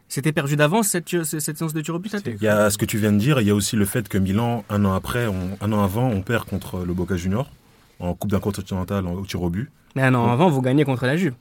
C'était 0.08 0.32
perdu 0.32 0.56
d'avance 0.56 0.88
cette, 0.88 1.22
cette 1.24 1.58
séance 1.58 1.74
de 1.74 1.80
tir 1.82 1.94
au 1.94 1.98
but 1.98 2.14
Il 2.24 2.42
y 2.42 2.48
a 2.48 2.70
ce 2.70 2.78
que 2.78 2.86
tu 2.86 2.96
viens 2.98 3.12
de 3.12 3.18
dire, 3.18 3.40
il 3.42 3.46
y 3.46 3.50
a 3.50 3.54
aussi 3.54 3.76
le 3.76 3.84
fait 3.84 4.08
que 4.08 4.16
Milan, 4.16 4.64
un 4.70 4.84
an 4.86 4.94
après, 4.94 5.26
on- 5.26 5.58
un 5.60 5.72
an 5.72 5.82
avant, 5.84 6.08
on 6.08 6.22
perd 6.22 6.44
contre 6.46 6.84
le 6.84 6.94
Boca 6.94 7.16
Junior 7.16 7.50
en 7.98 8.14
Coupe 8.14 8.30
d'intercontinentale 8.30 9.06
en- 9.06 9.12
au 9.14 9.26
tir 9.26 9.42
au 9.42 9.50
but. 9.50 9.70
Mais 9.96 10.02
un 10.02 10.14
an 10.14 10.30
avant, 10.32 10.48
vous 10.48 10.62
gagnez 10.62 10.84
contre 10.84 11.04
la 11.04 11.16
Juve. 11.16 11.34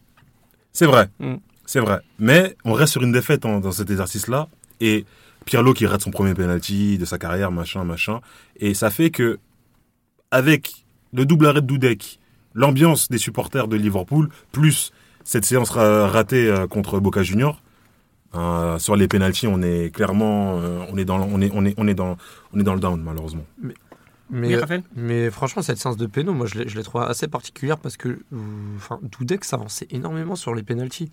C'est 0.74 0.86
vrai, 0.86 1.08
Mm. 1.20 1.36
c'est 1.66 1.80
vrai. 1.80 2.02
Mais 2.20 2.58
on 2.66 2.74
reste 2.74 2.92
sur 2.92 3.04
une 3.04 3.12
défaite 3.14 3.46
en- 3.46 3.60
dans 3.62 3.72
cet 3.72 3.90
exercice-là. 3.90 4.50
Et 4.82 5.06
Pirlo 5.46 5.74
qui 5.74 5.86
rate 5.88 6.02
son 6.02 6.12
premier 6.12 6.34
penalty 6.34 6.98
de 6.98 7.06
sa 7.06 7.18
carrière, 7.18 7.52
machin, 7.52 7.86
machin. 7.86 8.20
Et 8.58 8.74
ça 8.74 8.90
fait 8.90 9.12
que, 9.12 9.40
avec 10.32 10.86
le 11.14 11.26
double 11.26 11.48
arrêt 11.48 11.62
de 11.62 11.68
Dudek, 11.68 12.20
l'ambiance 12.54 13.08
des 13.10 13.18
supporters 13.18 13.68
de 13.70 13.78
Liverpool, 13.78 14.30
plus 14.52 14.92
cette 15.24 15.46
séance 15.46 15.70
ra- 15.70 16.08
ratée 16.08 16.48
euh, 16.50 16.68
contre 16.68 17.00
Boca 17.00 17.24
Junior, 17.24 17.62
euh, 18.36 18.78
sur 18.80 18.96
les 18.96 19.08
penalties, 19.08 19.48
on 19.48 19.62
est 19.62 19.94
clairement, 19.94 20.60
euh, 20.60 20.84
on 20.92 20.98
est 20.98 21.06
dans, 21.06 21.20
on 21.22 21.40
est, 21.42 21.52
on 21.54 21.66
est, 21.66 21.74
on 21.78 21.88
est 21.88 21.94
dans, 21.94 22.18
on 22.54 22.60
est 22.60 22.64
dans 22.64 22.74
le 22.74 22.80
down 22.80 23.02
malheureusement. 23.02 23.46
Mais, 24.30 24.58
Raphaël 24.58 24.84
mais 24.96 25.30
franchement, 25.32 25.62
cette 25.62 25.78
séance 25.78 25.96
de 25.96 26.06
péno, 26.06 26.34
moi 26.34 26.48
je 26.48 26.60
l'ai- 26.60 26.84
trouvé 26.84 27.06
assez 27.06 27.28
particulière 27.30 27.78
parce 27.78 27.96
que 27.96 28.10
euh, 28.10 28.18
enfin, 28.76 29.00
Dudek 29.02 29.46
s'avançait 29.46 29.88
énormément 29.90 30.36
sur 30.36 30.54
les 30.54 30.64
penalties. 30.64 31.10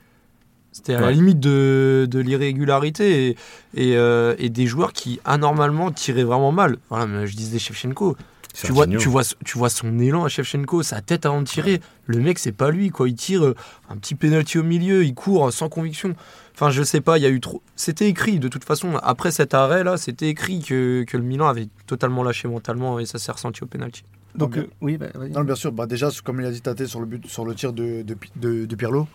C'était 0.72 0.94
à 0.94 1.00
la 1.00 1.12
limite 1.12 1.38
de, 1.38 2.08
de 2.10 2.18
l'irrégularité 2.18 3.28
et, 3.28 3.36
et, 3.74 3.96
euh, 3.96 4.34
et 4.38 4.48
des 4.50 4.66
joueurs 4.66 4.92
qui 4.92 5.20
anormalement 5.24 5.92
tiraient 5.92 6.24
vraiment 6.24 6.50
mal. 6.50 6.78
Voilà, 6.90 7.06
mais 7.06 7.28
je 7.28 7.36
disais 7.36 7.60
Shevchenko. 7.60 8.16
Tu 8.54 8.70
vois, 8.70 8.84
Serginho. 8.84 9.00
tu, 9.00 9.08
vois, 9.08 9.22
tu 9.44 9.58
vois 9.58 9.68
son 9.68 9.98
élan 9.98 10.24
à 10.24 10.28
Shevchenko, 10.28 10.84
sa 10.84 11.00
tête 11.00 11.26
avant 11.26 11.42
de 11.42 11.46
tirer. 11.46 11.80
Le 12.06 12.20
mec, 12.20 12.38
c'est 12.38 12.52
pas 12.52 12.70
lui, 12.70 12.90
quoi. 12.90 13.08
Il 13.08 13.16
tire 13.16 13.44
euh, 13.44 13.54
un 13.90 13.96
petit 13.96 14.14
penalty 14.14 14.58
au 14.58 14.62
milieu, 14.62 15.04
il 15.04 15.12
court 15.12 15.48
euh, 15.48 15.50
sans 15.50 15.68
conviction. 15.68 16.14
Enfin, 16.54 16.70
je 16.70 16.84
sais 16.84 17.00
pas, 17.00 17.18
il 17.18 17.22
y 17.22 17.26
a 17.26 17.30
eu 17.30 17.40
trop. 17.40 17.62
C'était 17.74 18.08
écrit, 18.08 18.38
de 18.38 18.46
toute 18.46 18.62
façon, 18.64 18.94
après 19.02 19.32
cet 19.32 19.54
arrêt-là, 19.54 19.96
c'était 19.96 20.28
écrit 20.28 20.60
que, 20.60 21.02
que 21.02 21.16
le 21.16 21.24
Milan 21.24 21.48
avait 21.48 21.66
totalement 21.88 22.22
lâché 22.22 22.46
mentalement 22.46 23.00
et 23.00 23.06
ça 23.06 23.18
s'est 23.18 23.32
ressenti 23.32 23.64
au 23.64 23.66
penalty. 23.66 24.04
Donc, 24.36 24.56
Non, 24.56 24.62
euh, 24.62 24.66
oui, 24.80 24.98
bah. 24.98 25.06
Non, 25.30 25.42
bien 25.42 25.56
sûr. 25.56 25.72
Bah, 25.72 25.86
déjà, 25.86 26.08
comme 26.22 26.40
il 26.40 26.46
a 26.46 26.52
dit 26.52 26.60
Tate 26.60 26.86
sur 26.86 27.00
le 27.00 27.06
but, 27.06 27.26
sur 27.26 27.44
le 27.44 27.56
tir 27.56 27.72
de, 27.72 28.02
de, 28.02 28.16
de, 28.36 28.66
de 28.66 28.76
Pirlo, 28.76 29.08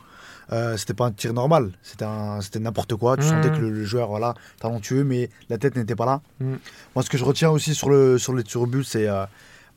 euh, 0.52 0.78
c'était 0.78 0.94
pas 0.94 1.06
un 1.06 1.12
tir 1.12 1.34
normal. 1.34 1.72
C'était 1.84 2.60
n'importe 2.60 2.96
quoi. 2.96 3.18
Tu 3.18 3.24
Mhm. 3.24 3.30
sentais 3.30 3.50
que 3.52 3.58
le, 3.62 3.70
le 3.70 3.84
joueur, 3.84 4.08
voilà, 4.10 4.34
talentueux, 4.60 5.04
mais 5.04 5.30
la 5.50 5.58
tête 5.58 5.76
n'était 5.76 5.96
pas 5.96 6.06
là. 6.06 6.22
Mhm. 6.40 6.58
Moi, 6.96 7.04
ce 7.04 7.10
que 7.10 7.18
je 7.18 7.24
retiens 7.24 7.50
aussi 7.50 7.76
sur 7.76 7.90
le 7.90 8.18
sur 8.18 8.34
le 8.34 8.44
but, 8.66 8.84
c'est 8.84 9.08
euh, 9.08 9.26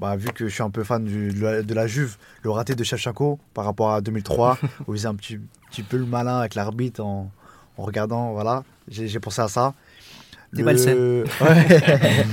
bah, 0.01 0.17
vu 0.17 0.29
que 0.31 0.49
je 0.49 0.53
suis 0.55 0.63
un 0.63 0.71
peu 0.71 0.83
fan 0.85 1.05
du- 1.05 1.33
de, 1.33 1.41
la, 1.43 1.63
de 1.63 1.75
la 1.75 1.87
Juve, 1.87 2.17
le 2.43 2.51
raté 2.51 2.75
de 2.75 2.83
Shevchenko 2.85 3.39
par 3.55 3.65
rapport 3.65 3.93
à 3.93 4.01
2003, 4.01 4.59
où 4.87 4.95
il 4.95 4.99
faisait 4.99 5.09
un 5.09 5.15
petit, 5.15 5.39
petit 5.71 5.83
peu 5.83 5.97
le 5.97 6.07
malin 6.07 6.39
avec 6.41 6.55
l'arbitre 6.55 7.03
en, 7.05 7.31
en 7.79 7.83
regardant. 7.83 8.33
Voilà, 8.33 8.65
j'ai 8.89 9.21
pensé 9.21 9.41
à 9.43 9.49
ça. 9.49 9.75
Des 10.53 10.77
scènes. 10.77 11.25
Ouais. 11.41 12.25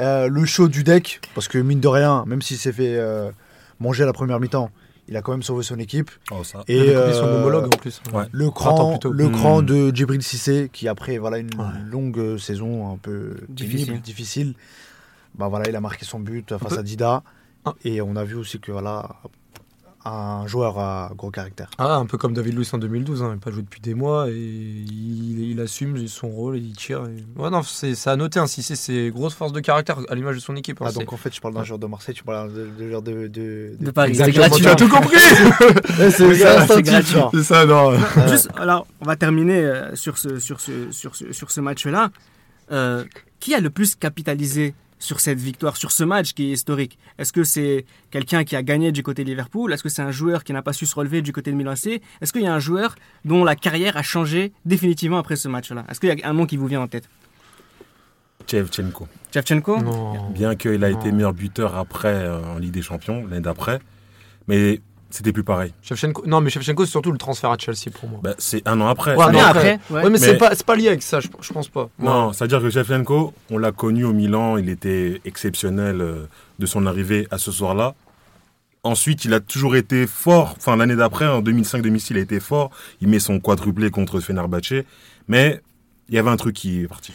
Euh, 0.00 0.28
le 0.28 0.44
show 0.46 0.68
du 0.68 0.84
deck, 0.84 1.20
parce 1.34 1.48
que 1.48 1.58
mine 1.58 1.80
de 1.80 1.88
rien, 1.88 2.24
même 2.26 2.40
s'il 2.40 2.56
s'est 2.56 2.72
fait 2.72 2.96
euh, 2.96 3.30
manger 3.80 4.04
à 4.04 4.06
la 4.06 4.12
première 4.14 4.40
mi-temps, 4.40 4.70
il 5.12 5.16
a 5.18 5.22
quand 5.22 5.32
même 5.32 5.42
sauvé 5.42 5.62
son 5.62 5.78
équipe. 5.78 6.10
Oh, 6.30 6.42
ça. 6.42 6.64
Et 6.68 6.78
son 6.78 6.84
euh, 7.26 7.38
homologue 7.40 7.66
en 7.66 7.78
plus. 7.78 8.00
ouais. 8.14 8.24
le 8.32 8.50
cran, 8.50 8.98
le 9.04 9.28
Hmm. 9.28 9.32
cran 9.32 9.62
de 9.62 9.90
Djibril 9.94 10.22
Cissé, 10.22 10.70
qui 10.72 10.88
après 10.88 11.18
voilà 11.18 11.38
une 11.38 11.54
Ouais. 11.54 11.66
longue 11.86 12.18
euh, 12.18 12.38
saison 12.38 12.90
un 12.92 12.96
peu 12.96 13.36
Difficile. 13.48 13.86
pénible, 13.88 14.02
difficile, 14.04 14.54
bah 15.34 15.48
voilà, 15.48 15.68
il 15.68 15.76
a 15.76 15.80
marqué 15.80 16.04
son 16.04 16.18
but 16.20 16.56
face 16.56 16.72
peut- 16.74 16.78
à 16.78 16.82
Dida. 16.82 17.22
Ah. 17.64 17.74
Et 17.84 18.00
on 18.00 18.16
a 18.16 18.24
vu 18.24 18.34
aussi 18.36 18.58
que 18.58 18.72
voilà, 18.72 19.08
un 20.04 20.46
joueur 20.46 20.78
à 20.78 21.12
gros 21.16 21.30
caractère. 21.30 21.70
Ah, 21.78 21.96
un 21.96 22.06
peu 22.06 22.18
comme 22.18 22.32
David 22.34 22.54
Luiz 22.56 22.72
en 22.74 22.78
2012, 22.78 23.22
hein. 23.22 23.26
il 23.30 23.34
n'a 23.34 23.40
pas 23.40 23.50
joué 23.50 23.62
depuis 23.62 23.80
des 23.80 23.94
mois 23.94 24.28
et 24.28 24.32
il, 24.34 25.50
il 25.52 25.60
assume 25.60 26.06
son 26.08 26.28
rôle 26.28 26.56
et 26.56 26.60
il 26.60 26.76
tire. 26.76 27.04
et- 27.06 27.40
Ouais, 27.40 27.50
non, 27.50 27.62
c'est 27.62 27.94
ça 27.94 28.12
à 28.12 28.16
noter. 28.16 28.40
Hein. 28.40 28.46
Cissé, 28.46 28.74
c'est 28.76 29.10
grosse 29.10 29.34
force 29.34 29.52
de 29.52 29.60
caractère 29.60 29.98
à 30.08 30.14
l'image 30.14 30.34
de 30.36 30.40
son 30.40 30.56
équipe. 30.56 30.82
hein. 30.82 30.86
Ah, 30.88 30.92
donc 30.92 31.12
en 31.12 31.16
fait, 31.16 31.34
je 31.34 31.40
parle 31.40 31.54
d'un 31.54 31.64
joueur 31.64 31.78
de 31.78 31.86
Marseille, 31.86 32.14
tu 32.14 32.24
parles 32.24 32.52
d'un 32.52 32.58
de, 32.84 32.88
joueur 32.88 33.02
de, 33.02 33.28
de, 33.28 33.76
De 33.78 33.90
Paris, 33.90 34.14
c'est 34.16 34.28
Exactement, 34.28 34.46
gratuit. 34.48 34.64
tu 34.64 34.68
as 34.70 34.74
tout 34.76 34.88
compris 34.88 35.16
c'est 36.10 36.26
Oui, 36.26 36.36
c'est 36.66 36.82
gratuit. 36.82 37.44
ça, 37.44 37.64
non. 37.66 37.92
Juste, 38.28 38.48
alors, 38.56 38.86
on 39.00 39.04
va 39.04 39.16
terminer 39.16 39.58
euh, 39.60 39.94
sur 39.94 40.18
ce, 40.18 40.38
sur 40.38 40.60
ce, 40.60 40.90
sur 40.90 41.14
ce, 41.14 41.32
sur 41.32 41.50
ce 41.50 41.60
match-là. 41.60 42.10
Euh, 42.70 43.04
qui 43.40 43.54
a 43.54 43.60
le 43.60 43.70
plus 43.70 43.96
capitalisé 43.96 44.72
sur 45.02 45.20
cette 45.20 45.38
victoire, 45.38 45.76
sur 45.76 45.90
ce 45.90 46.04
match 46.04 46.32
qui 46.32 46.50
est 46.50 46.52
historique. 46.52 46.98
Est-ce 47.18 47.32
que 47.32 47.44
c'est 47.44 47.84
quelqu'un 48.10 48.44
qui 48.44 48.54
a 48.54 48.62
gagné 48.62 48.92
du 48.92 49.02
côté 49.02 49.24
de 49.24 49.28
Liverpool? 49.28 49.72
Est-ce 49.72 49.82
que 49.82 49.88
c'est 49.88 50.02
un 50.02 50.12
joueur 50.12 50.44
qui 50.44 50.52
n'a 50.52 50.62
pas 50.62 50.72
su 50.72 50.86
se 50.86 50.94
relever 50.94 51.22
du 51.22 51.32
côté 51.32 51.50
de 51.50 51.56
Milan 51.56 51.72
AC 51.72 52.00
Est-ce 52.20 52.32
qu'il 52.32 52.42
y 52.42 52.46
a 52.46 52.54
un 52.54 52.60
joueur 52.60 52.94
dont 53.24 53.44
la 53.44 53.56
carrière 53.56 53.96
a 53.96 54.02
changé 54.02 54.52
définitivement 54.64 55.18
après 55.18 55.36
ce 55.36 55.48
match-là? 55.48 55.84
Est-ce 55.90 55.98
qu'il 55.98 56.08
y 56.08 56.22
a 56.22 56.28
un 56.28 56.32
nom 56.32 56.46
qui 56.46 56.56
vous 56.56 56.68
vient 56.68 56.80
en 56.80 56.86
tête? 56.86 57.08
Shevchenko 59.32 59.82
Non. 59.82 60.30
Bien 60.30 60.54
qu'il 60.54 60.82
a 60.84 60.90
été 60.90 61.10
meilleur 61.10 61.32
buteur 61.32 61.76
après 61.76 62.14
euh, 62.14 62.40
en 62.44 62.58
Ligue 62.58 62.72
des 62.72 62.82
Champions, 62.82 63.26
l'année 63.26 63.40
d'après. 63.42 63.80
Mais 64.46 64.80
c'était 65.12 65.32
plus 65.32 65.44
pareil. 65.44 65.72
Shevchenko, 65.82 66.24
non, 66.26 66.40
mais 66.40 66.50
Shevchenko, 66.50 66.84
c'est 66.84 66.90
surtout 66.90 67.12
le 67.12 67.18
transfert 67.18 67.50
à 67.50 67.56
Chelsea 67.58 67.90
pour 67.92 68.08
moi. 68.08 68.20
Bah, 68.22 68.34
c'est 68.38 68.66
un 68.66 68.80
an 68.80 68.88
après. 68.88 69.14
Ouais, 69.14 69.26
non, 69.26 69.30
vient 69.32 69.46
après. 69.46 69.72
après, 69.74 69.94
ouais. 69.94 70.02
Ouais, 70.04 70.10
mais, 70.10 70.18
c'est 70.18 70.32
Mais- 70.32 70.38
pas, 70.38 70.54
c'est 70.54 70.66
pas 70.66 70.74
lié 70.74 70.88
avec 70.88 71.02
ça, 71.02 71.20
je, 71.20 71.28
je 71.40 71.52
pense 71.52 71.68
pas. 71.68 71.88
Non, 71.98 72.32
c'est-à-dire 72.32 72.60
que 72.60 72.70
Shevchenko, 72.70 73.32
on 73.50 73.58
l'a 73.58 73.72
connu 73.72 74.04
au 74.04 74.12
Milan, 74.12 74.56
il 74.56 74.68
était 74.68 75.20
exceptionnel 75.24 76.00
euh, 76.00 76.26
de 76.58 76.66
son 76.66 76.86
arrivée 76.86 77.28
à 77.30 77.38
ce 77.38 77.52
soir-là. 77.52 77.94
Ensuite, 78.84 79.24
il 79.24 79.32
a 79.32 79.38
toujours 79.40 79.76
été 79.76 80.08
fort. 80.08 80.54
Enfin, 80.56 80.76
l'année 80.76 80.96
d'après, 80.96 81.28
en 81.28 81.40
2005-2006, 81.40 82.06
il 82.10 82.16
a 82.16 82.20
été 82.20 82.40
fort. 82.40 82.70
Il 83.00 83.06
met 83.08 83.20
son 83.20 83.38
quadruplé 83.38 83.90
contre 83.90 84.18
Fenerbahçe. 84.18 84.82
Mais 85.28 85.60
il 86.08 86.16
y 86.16 86.18
avait 86.18 86.30
un 86.30 86.36
truc 86.36 86.56
qui 86.56 86.80
est 86.82 86.88
parti. 86.88 87.12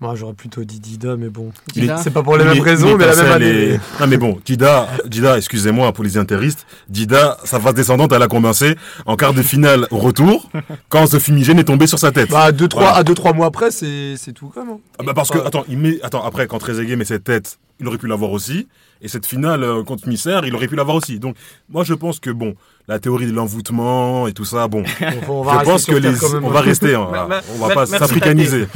Moi, 0.00 0.14
j'aurais 0.14 0.32
plutôt 0.34 0.62
dit 0.62 0.78
Dida, 0.78 1.16
mais 1.16 1.28
bon. 1.28 1.50
Dida. 1.74 1.96
C'est 1.96 2.12
pas 2.12 2.22
pour 2.22 2.36
les 2.36 2.44
mêmes 2.44 2.60
raisons, 2.60 2.96
mais 2.96 3.04
la 3.06 3.16
même 3.16 3.32
année. 3.32 3.80
Non, 4.00 4.06
mais 4.06 4.16
bon, 4.16 4.38
Dida, 4.44 4.88
Dida 5.06 5.36
excusez-moi 5.36 5.92
pour 5.92 6.04
les 6.04 6.16
interistes, 6.16 6.66
Dida, 6.88 7.36
sa 7.44 7.58
face 7.58 7.74
descendante, 7.74 8.12
elle 8.12 8.22
a 8.22 8.28
commencé 8.28 8.76
en 9.06 9.16
quart 9.16 9.34
de 9.34 9.42
finale 9.42 9.88
au 9.90 9.98
retour, 9.98 10.48
quand 10.88 11.08
ce 11.08 11.18
fumigène 11.18 11.58
est 11.58 11.64
tombé 11.64 11.88
sur 11.88 11.98
sa 11.98 12.12
tête. 12.12 12.30
Bah, 12.30 12.52
2-3 12.52 12.68
Voilà. 12.74 12.92
à 12.94 13.02
2-3 13.02 13.34
mois 13.34 13.46
après, 13.46 13.72
c'est 13.72 14.14
c'est 14.16 14.32
tout 14.32 14.48
comme. 14.48 14.68
hein. 14.68 14.78
Ah 15.00 15.02
bah 15.04 15.14
parce 15.14 15.30
que, 15.30 15.38
attends, 15.38 15.64
il 15.68 15.78
met, 15.78 15.98
attends, 16.04 16.24
après, 16.24 16.46
quand 16.46 16.58
Trezeguet 16.58 16.94
met 16.94 17.04
cette 17.04 17.24
tête, 17.24 17.58
il 17.80 17.86
aurait 17.88 17.98
pu 17.98 18.06
l'avoir 18.06 18.30
aussi. 18.30 18.68
Et 19.00 19.06
cette 19.08 19.26
finale 19.26 19.62
euh, 19.62 19.84
contre 19.84 20.08
Misère, 20.08 20.44
il 20.44 20.54
aurait 20.56 20.66
pu 20.66 20.74
l'avoir 20.74 20.96
aussi. 20.96 21.20
Donc, 21.20 21.36
moi, 21.68 21.84
je 21.84 21.94
pense 21.94 22.18
que, 22.18 22.30
bon, 22.30 22.54
la 22.88 22.98
théorie 22.98 23.26
de 23.26 23.32
l'envoûtement 23.32 24.26
et 24.26 24.32
tout 24.32 24.44
ça, 24.44 24.66
bon, 24.66 24.82
On, 25.28 25.32
on 25.32 25.42
va 25.42 25.52
je 25.52 25.58
rester 25.58 25.70
pense 25.70 25.84
que 25.86 25.94
les, 25.94 26.14
quand 26.18 26.32
même. 26.32 26.44
on 26.44 26.50
va 26.50 26.60
rester, 26.60 26.94
hein, 26.96 27.06
on 27.54 27.66
va 27.66 27.74
pas 27.74 27.86
s'africaniser. 27.86 28.66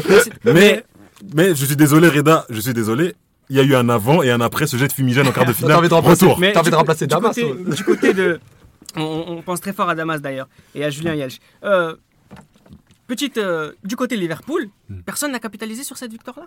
Mais, 0.44 0.84
mais 1.34 1.54
je 1.54 1.64
suis 1.64 1.76
désolé, 1.76 2.08
Reda, 2.08 2.44
je 2.50 2.60
suis 2.60 2.74
désolé. 2.74 3.14
Il 3.50 3.56
y 3.56 3.60
a 3.60 3.62
eu 3.62 3.74
un 3.74 3.88
avant 3.88 4.22
et 4.22 4.30
un 4.30 4.40
après 4.40 4.66
ce 4.66 4.76
jet 4.76 4.88
de 4.88 4.92
fumigène 4.92 5.26
en 5.26 5.32
quart 5.32 5.44
de 5.44 5.52
T'as 5.52 5.58
finale. 5.58 5.76
envie 5.78 5.88
de 5.88 5.94
remplacer, 5.94 6.26
mais- 6.38 6.52
T'as 6.52 6.60
envie 6.60 6.70
de 6.70 6.76
remplacer 6.76 7.06
du 7.06 7.10
Damas, 7.14 7.34
côté, 7.34 7.52
ouais. 7.52 7.74
du 7.76 7.84
côté 7.84 8.14
de. 8.14 8.40
On, 8.96 9.24
on 9.28 9.42
pense 9.42 9.60
très 9.60 9.72
fort 9.72 9.88
à 9.88 9.94
Damas 9.94 10.20
d'ailleurs 10.20 10.48
et 10.74 10.84
à 10.84 10.90
Julien 10.90 11.14
Yelch. 11.14 11.38
Euh, 11.64 11.96
petite. 13.06 13.38
euh, 13.38 13.72
du 13.84 13.96
côté 13.96 14.16
de 14.16 14.20
Liverpool, 14.20 14.68
Hmm. 14.88 15.00
personne 15.02 15.32
n'a 15.32 15.38
capitalisé 15.38 15.82
sur 15.84 15.96
cette 15.96 16.12
victoire-là? 16.12 16.46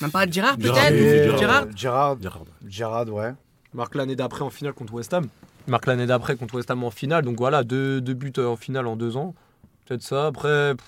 Même 0.00 0.10
pas 0.10 0.26
Girard 0.28 0.58
Girard, 0.60 0.88
peut-être? 0.88 1.38
Girard. 1.38 1.38
Girard 1.38 1.66
Gérard, 1.76 2.16
Gérard. 2.20 2.44
Gérard, 2.66 3.08
ouais. 3.12 3.32
Il 3.72 3.76
marque 3.76 3.94
l'année 3.94 4.16
d'après 4.16 4.42
en 4.42 4.50
finale 4.50 4.72
contre 4.74 4.92
West 4.94 5.14
Ham. 5.14 5.26
Il 5.66 5.70
marque 5.70 5.86
l'année 5.86 6.06
d'après 6.06 6.36
contre 6.36 6.54
West 6.56 6.70
Ham 6.70 6.82
en 6.84 6.90
finale. 6.90 7.24
Donc 7.24 7.38
voilà, 7.38 7.62
deux, 7.64 8.00
deux 8.00 8.14
buts 8.14 8.32
euh, 8.38 8.46
en 8.48 8.56
finale 8.56 8.86
en 8.86 8.96
deux 8.96 9.16
ans. 9.16 9.34
Peut-être 9.86 10.02
ça. 10.02 10.26
Après. 10.26 10.74
pff. 10.74 10.86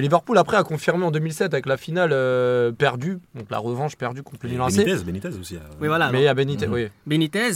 Mais 0.00 0.04
Liverpool, 0.04 0.38
après, 0.38 0.56
a 0.56 0.62
confirmé 0.62 1.04
en 1.04 1.10
2007 1.10 1.52
avec 1.52 1.66
la 1.66 1.76
finale 1.76 2.10
euh, 2.14 2.72
perdue. 2.72 3.18
Donc 3.34 3.50
la 3.50 3.58
revanche 3.58 3.96
perdue 3.96 4.22
contre 4.22 4.46
le 4.46 4.52
Milan. 4.52 4.68
Benitez, 4.68 5.04
Benitez 5.04 5.28
aussi. 5.38 5.56
euh, 5.56 5.60
Oui, 5.78 5.88
voilà. 5.88 6.10
Mais 6.10 6.26
à 6.26 6.32
Benitez, 6.32 6.66
Mhm. 6.66 6.72
oui. 6.72 6.88
Benitez, 7.06 7.50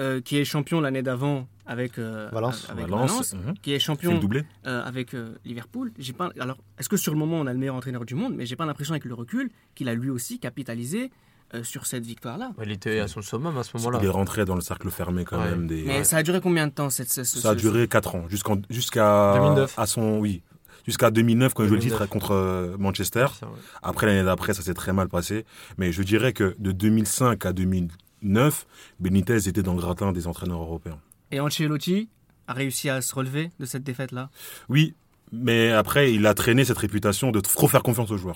euh, 0.00 0.20
qui 0.20 0.38
est 0.38 0.44
champion 0.44 0.80
l'année 0.80 1.02
d'avant 1.02 1.46
avec, 1.66 1.98
euh, 2.00 2.28
Valence. 2.32 2.66
avec 2.68 2.88
Valence, 2.88 3.10
Valence, 3.12 3.34
mhm. 3.34 3.54
qui 3.62 3.72
est 3.74 3.78
champion 3.78 4.18
doublé. 4.18 4.42
euh, 4.66 4.82
avec 4.84 5.14
euh, 5.14 5.36
Liverpool. 5.44 5.92
J'ai 6.00 6.12
pas. 6.12 6.30
Alors, 6.40 6.56
est-ce 6.80 6.88
que 6.88 6.96
sur 6.96 7.12
le 7.12 7.18
moment 7.18 7.36
on 7.36 7.46
a 7.46 7.52
le 7.52 7.58
meilleur 7.60 7.76
entraîneur 7.76 8.04
du 8.04 8.16
monde 8.16 8.34
Mais 8.36 8.44
j'ai 8.44 8.56
pas 8.56 8.66
l'impression 8.66 8.92
avec 8.94 9.04
le 9.04 9.14
recul 9.14 9.50
qu'il 9.76 9.88
a 9.88 9.94
lui 9.94 10.10
aussi 10.10 10.40
capitalisé 10.40 11.12
euh, 11.54 11.62
sur 11.62 11.86
cette 11.86 12.04
victoire-là. 12.04 12.50
Il 12.64 12.72
était 12.72 12.98
à 12.98 13.06
son 13.06 13.22
summum 13.22 13.56
à 13.56 13.62
ce 13.62 13.76
moment-là. 13.76 14.00
Il 14.02 14.06
est 14.06 14.10
rentré 14.10 14.44
dans 14.44 14.56
le 14.56 14.62
cercle 14.62 14.90
fermé 14.90 15.24
quand 15.24 15.38
Ouais. 15.38 15.50
même. 15.50 15.68
Des... 15.68 15.84
Mais 15.86 16.02
ça 16.02 16.16
a 16.16 16.22
duré 16.24 16.40
combien 16.40 16.66
de 16.66 16.72
temps 16.72 16.90
cette, 16.90 17.12
ce- 17.12 17.22
ce- 17.22 17.38
Ça 17.38 17.50
a 17.50 17.54
duré 17.54 17.86
4 17.86 18.16
ans, 18.16 18.24
jusqu'en- 18.28 18.60
jusqu'à 18.68 19.34
2009. 19.36 19.78
à 19.78 19.86
son 19.86 20.18
oui, 20.18 20.42
jusqu'à 20.86 21.10
2009 21.10 21.54
quand 21.54 21.64
il 21.64 21.68
joue 21.68 21.74
le 21.74 21.80
2009. 21.80 21.98
titre 21.98 22.10
contre 22.10 22.32
euh, 22.32 22.76
Manchester. 22.78 23.26
Après 23.82 24.06
l'année 24.06 24.24
d'après, 24.24 24.54
ça 24.54 24.62
s'est 24.62 24.74
très 24.74 24.92
mal 24.92 25.08
passé, 25.08 25.44
mais 25.78 25.92
je 25.92 26.02
dirais 26.02 26.32
que 26.32 26.54
de 26.58 26.72
2005 26.72 27.44
à 27.46 27.52
2009, 27.52 28.66
Benitez 29.00 29.48
était 29.48 29.62
dans 29.62 29.74
le 29.74 29.80
gratin 29.80 30.12
des 30.12 30.26
entraîneurs 30.26 30.60
européens. 30.60 30.98
Et 31.30 31.40
Ancelotti 31.40 32.08
a 32.46 32.52
réussi 32.52 32.90
à 32.90 33.00
se 33.00 33.14
relever 33.14 33.50
de 33.58 33.64
cette 33.64 33.82
défaite-là? 33.82 34.30
Oui, 34.68 34.94
mais 35.32 35.72
après 35.72 36.12
il 36.12 36.26
a 36.26 36.34
traîné 36.34 36.64
cette 36.64 36.78
réputation 36.78 37.32
de 37.32 37.40
trop 37.40 37.68
faire 37.68 37.82
confiance 37.82 38.10
aux 38.10 38.16
joueurs. 38.16 38.32